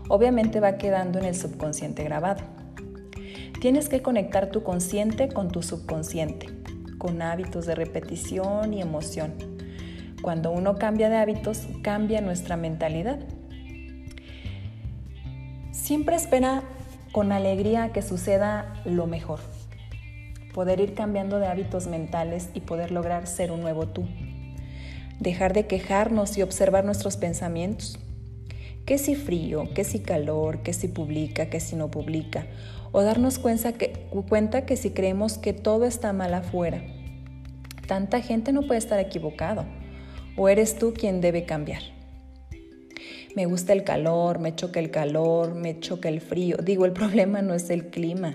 Obviamente 0.08 0.60
va 0.60 0.76
quedando 0.76 1.18
en 1.18 1.24
el 1.24 1.34
subconsciente 1.34 2.04
grabado. 2.04 2.42
Tienes 3.60 3.88
que 3.88 4.02
conectar 4.02 4.50
tu 4.50 4.62
consciente 4.62 5.28
con 5.28 5.48
tu 5.48 5.62
subconsciente, 5.62 6.48
con 6.98 7.22
hábitos 7.22 7.66
de 7.66 7.74
repetición 7.74 8.74
y 8.74 8.82
emoción. 8.82 9.32
Cuando 10.22 10.50
uno 10.50 10.76
cambia 10.76 11.08
de 11.08 11.16
hábitos, 11.16 11.66
cambia 11.82 12.20
nuestra 12.20 12.56
mentalidad 12.56 13.20
Siempre 15.84 16.16
espera 16.16 16.62
con 17.12 17.30
alegría 17.30 17.92
que 17.92 18.00
suceda 18.00 18.72
lo 18.86 19.06
mejor. 19.06 19.40
Poder 20.54 20.80
ir 20.80 20.94
cambiando 20.94 21.40
de 21.40 21.48
hábitos 21.48 21.88
mentales 21.88 22.48
y 22.54 22.60
poder 22.60 22.92
lograr 22.92 23.26
ser 23.26 23.50
un 23.50 23.60
nuevo 23.60 23.88
tú. 23.88 24.06
Dejar 25.20 25.52
de 25.52 25.66
quejarnos 25.66 26.38
y 26.38 26.42
observar 26.42 26.84
nuestros 26.84 27.16
pensamientos. 27.18 27.98
¿Qué 28.86 28.96
si 28.96 29.16
frío? 29.16 29.68
¿Qué 29.74 29.84
si 29.84 29.98
calor? 29.98 30.62
¿Qué 30.62 30.72
si 30.72 30.88
publica? 30.88 31.50
¿Qué 31.50 31.60
si 31.60 31.74
no 31.74 31.90
publica? 31.90 32.46
O 32.92 33.02
darnos 33.02 33.38
cuenta 33.38 33.72
que, 33.72 33.92
cuenta 34.28 34.64
que 34.64 34.76
si 34.76 34.90
creemos 34.90 35.36
que 35.36 35.52
todo 35.52 35.84
está 35.84 36.12
mal 36.12 36.32
afuera. 36.32 36.82
Tanta 37.86 38.22
gente 38.22 38.52
no 38.52 38.62
puede 38.62 38.78
estar 38.78 39.00
equivocado. 39.00 39.66
O 40.36 40.48
eres 40.48 40.78
tú 40.78 40.94
quien 40.94 41.20
debe 41.20 41.44
cambiar 41.44 41.82
me 43.34 43.46
gusta 43.46 43.72
el 43.72 43.82
calor, 43.82 44.38
me 44.38 44.54
choca 44.54 44.78
el 44.78 44.90
calor, 44.90 45.54
me 45.54 45.80
choca 45.80 46.08
el 46.08 46.20
frío. 46.20 46.56
Digo, 46.62 46.84
el 46.84 46.92
problema 47.00 47.42
no 47.42 47.54
es 47.54 47.68
el 47.70 47.88
clima. 47.88 48.34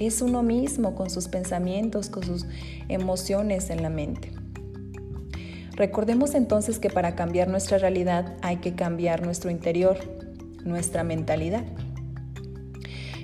Es 0.00 0.22
uno 0.22 0.42
mismo 0.42 0.94
con 0.94 1.10
sus 1.10 1.28
pensamientos, 1.28 2.08
con 2.08 2.24
sus 2.24 2.46
emociones 2.88 3.68
en 3.68 3.82
la 3.82 3.90
mente. 3.90 4.32
Recordemos 5.76 6.34
entonces 6.34 6.78
que 6.78 6.88
para 6.88 7.14
cambiar 7.14 7.48
nuestra 7.48 7.76
realidad 7.76 8.34
hay 8.40 8.56
que 8.56 8.74
cambiar 8.74 9.22
nuestro 9.22 9.50
interior, 9.50 9.98
nuestra 10.64 11.04
mentalidad. 11.04 11.64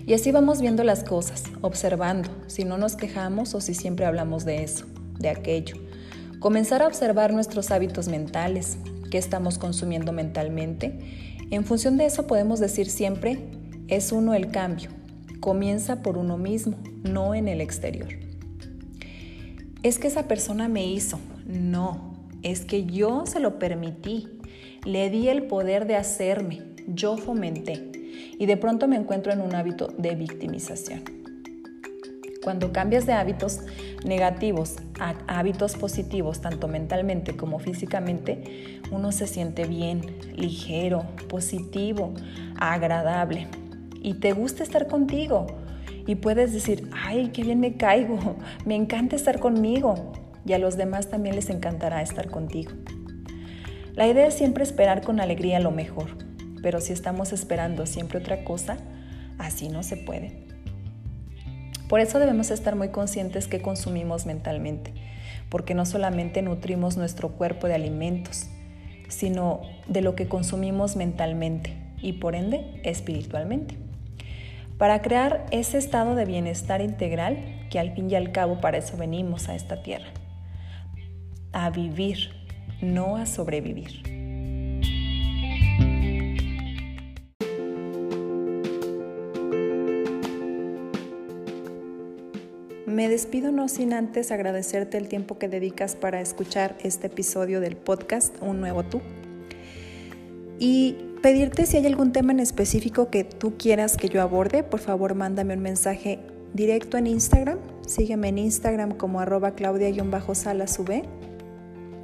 Y 0.04 0.12
así 0.12 0.32
vamos 0.32 0.60
viendo 0.60 0.84
las 0.84 1.02
cosas, 1.02 1.44
observando, 1.62 2.28
si 2.46 2.64
no 2.64 2.76
nos 2.76 2.94
quejamos 2.94 3.54
o 3.54 3.62
si 3.62 3.72
siempre 3.72 4.04
hablamos 4.04 4.44
de 4.44 4.62
eso, 4.62 4.84
de 5.18 5.30
aquello. 5.30 5.76
Comenzar 6.40 6.82
a 6.82 6.88
observar 6.88 7.32
nuestros 7.32 7.70
hábitos 7.70 8.08
mentales, 8.08 8.76
qué 9.10 9.16
estamos 9.16 9.56
consumiendo 9.56 10.12
mentalmente. 10.12 10.98
En 11.50 11.64
función 11.64 11.96
de 11.96 12.04
eso 12.04 12.26
podemos 12.26 12.60
decir 12.60 12.90
siempre, 12.90 13.48
es 13.88 14.12
uno 14.12 14.34
el 14.34 14.50
cambio. 14.50 14.95
Comienza 15.40 16.02
por 16.02 16.18
uno 16.18 16.38
mismo, 16.38 16.76
no 17.02 17.34
en 17.34 17.48
el 17.48 17.60
exterior. 17.60 18.08
Es 19.82 19.98
que 19.98 20.08
esa 20.08 20.26
persona 20.26 20.68
me 20.68 20.86
hizo. 20.86 21.20
No, 21.46 22.14
es 22.42 22.64
que 22.64 22.86
yo 22.86 23.26
se 23.26 23.38
lo 23.40 23.58
permití. 23.58 24.28
Le 24.84 25.10
di 25.10 25.28
el 25.28 25.44
poder 25.44 25.86
de 25.86 25.96
hacerme. 25.96 26.62
Yo 26.88 27.16
fomenté. 27.16 27.92
Y 28.38 28.46
de 28.46 28.56
pronto 28.56 28.88
me 28.88 28.96
encuentro 28.96 29.32
en 29.32 29.40
un 29.40 29.54
hábito 29.54 29.88
de 29.98 30.14
victimización. 30.14 31.04
Cuando 32.42 32.72
cambias 32.72 33.06
de 33.06 33.12
hábitos 33.12 33.60
negativos 34.04 34.76
a 35.00 35.16
hábitos 35.26 35.76
positivos, 35.76 36.40
tanto 36.40 36.68
mentalmente 36.68 37.36
como 37.36 37.58
físicamente, 37.58 38.80
uno 38.92 39.10
se 39.10 39.26
siente 39.26 39.66
bien, 39.66 40.00
ligero, 40.36 41.04
positivo, 41.28 42.14
agradable 42.56 43.48
y 44.02 44.14
te 44.14 44.32
gusta 44.32 44.62
estar 44.62 44.86
contigo. 44.86 45.46
Y 46.06 46.16
puedes 46.16 46.52
decir, 46.52 46.88
ay, 46.94 47.30
qué 47.32 47.42
bien 47.42 47.60
me 47.60 47.76
caigo, 47.76 48.36
me 48.64 48.76
encanta 48.76 49.16
estar 49.16 49.40
conmigo. 49.40 50.12
Y 50.44 50.52
a 50.52 50.58
los 50.58 50.76
demás 50.76 51.08
también 51.08 51.34
les 51.34 51.50
encantará 51.50 52.02
estar 52.02 52.30
contigo. 52.30 52.72
La 53.94 54.06
idea 54.06 54.26
es 54.26 54.34
siempre 54.34 54.62
esperar 54.62 55.02
con 55.02 55.20
alegría 55.20 55.58
lo 55.58 55.70
mejor, 55.70 56.18
pero 56.62 56.80
si 56.80 56.92
estamos 56.92 57.32
esperando 57.32 57.86
siempre 57.86 58.18
otra 58.18 58.44
cosa, 58.44 58.76
así 59.38 59.68
no 59.68 59.82
se 59.82 59.96
puede. 59.96 60.46
Por 61.88 62.00
eso 62.00 62.18
debemos 62.18 62.50
estar 62.50 62.76
muy 62.76 62.88
conscientes 62.88 63.48
que 63.48 63.62
consumimos 63.62 64.26
mentalmente, 64.26 64.92
porque 65.48 65.74
no 65.74 65.86
solamente 65.86 66.42
nutrimos 66.42 66.96
nuestro 66.96 67.30
cuerpo 67.30 67.68
de 67.68 67.74
alimentos, 67.74 68.48
sino 69.08 69.62
de 69.88 70.02
lo 70.02 70.14
que 70.14 70.28
consumimos 70.28 70.96
mentalmente 70.96 71.76
y 72.02 72.14
por 72.14 72.34
ende 72.34 72.80
espiritualmente. 72.84 73.85
Para 74.78 75.00
crear 75.00 75.46
ese 75.52 75.78
estado 75.78 76.14
de 76.14 76.26
bienestar 76.26 76.82
integral 76.82 77.66
que 77.70 77.78
al 77.78 77.94
fin 77.94 78.10
y 78.10 78.14
al 78.14 78.30
cabo 78.30 78.60
para 78.60 78.76
eso 78.76 78.96
venimos 78.98 79.48
a 79.48 79.54
esta 79.54 79.82
tierra. 79.82 80.08
A 81.52 81.70
vivir, 81.70 82.30
no 82.82 83.16
a 83.16 83.24
sobrevivir. 83.24 84.02
Me 92.86 93.08
despido 93.08 93.52
no 93.52 93.68
sin 93.68 93.94
antes 93.94 94.30
agradecerte 94.30 94.98
el 94.98 95.08
tiempo 95.08 95.38
que 95.38 95.48
dedicas 95.48 95.96
para 95.96 96.20
escuchar 96.20 96.76
este 96.82 97.06
episodio 97.06 97.60
del 97.60 97.76
podcast 97.76 98.36
Un 98.42 98.60
Nuevo 98.60 98.84
Tú. 98.84 99.00
Y 100.58 100.96
pedirte 101.26 101.66
si 101.66 101.76
hay 101.76 101.84
algún 101.86 102.12
tema 102.12 102.30
en 102.30 102.38
específico 102.38 103.10
que 103.10 103.24
tú 103.24 103.54
quieras 103.58 103.96
que 103.96 104.08
yo 104.08 104.22
aborde, 104.22 104.62
por 104.62 104.78
favor 104.78 105.16
mándame 105.16 105.54
un 105.54 105.60
mensaje 105.60 106.20
directo 106.54 106.98
en 106.98 107.08
Instagram. 107.08 107.58
Sígueme 107.84 108.28
en 108.28 108.38
Instagram 108.38 108.92
como 108.92 109.18
arroba 109.18 109.50
claudia-salas 109.56 110.78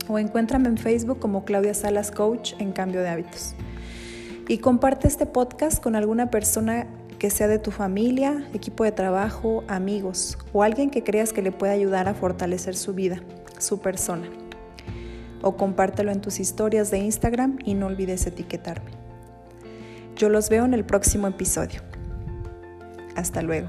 o 0.09 0.19
encuéntrame 0.19 0.71
en 0.71 0.77
Facebook 0.77 1.21
como 1.21 1.45
Claudia 1.45 1.73
Salas 1.73 2.11
Coach 2.11 2.55
en 2.59 2.73
Cambio 2.73 3.01
de 3.01 3.11
Hábitos. 3.11 3.55
Y 4.49 4.59
comparte 4.59 5.07
este 5.07 5.27
podcast 5.27 5.81
con 5.81 5.95
alguna 5.95 6.29
persona 6.29 6.89
que 7.21 7.31
sea 7.31 7.47
de 7.47 7.61
tu 7.61 7.71
familia, 7.71 8.49
equipo 8.53 8.83
de 8.83 8.91
trabajo, 8.91 9.63
amigos 9.69 10.37
o 10.53 10.65
alguien 10.65 10.91
que 10.91 11.05
creas 11.05 11.33
que 11.33 11.43
le 11.43 11.53
pueda 11.53 11.75
ayudar 11.75 12.09
a 12.09 12.15
fortalecer 12.15 12.75
su 12.75 12.93
vida, 12.93 13.23
su 13.59 13.79
persona. 13.79 14.29
O 15.43 15.57
compártelo 15.57 16.11
en 16.11 16.21
tus 16.21 16.41
historias 16.41 16.91
de 16.91 16.99
Instagram 16.99 17.61
y 17.65 17.75
no 17.75 17.87
olvides 17.87 18.27
etiquetarme. 18.27 19.02
Yo 20.17 20.29
los 20.29 20.49
veo 20.49 20.65
en 20.65 20.75
el 20.75 20.85
próximo 20.85 21.27
episodio. 21.27 21.81
Hasta 23.17 23.43
luego. 23.43 23.69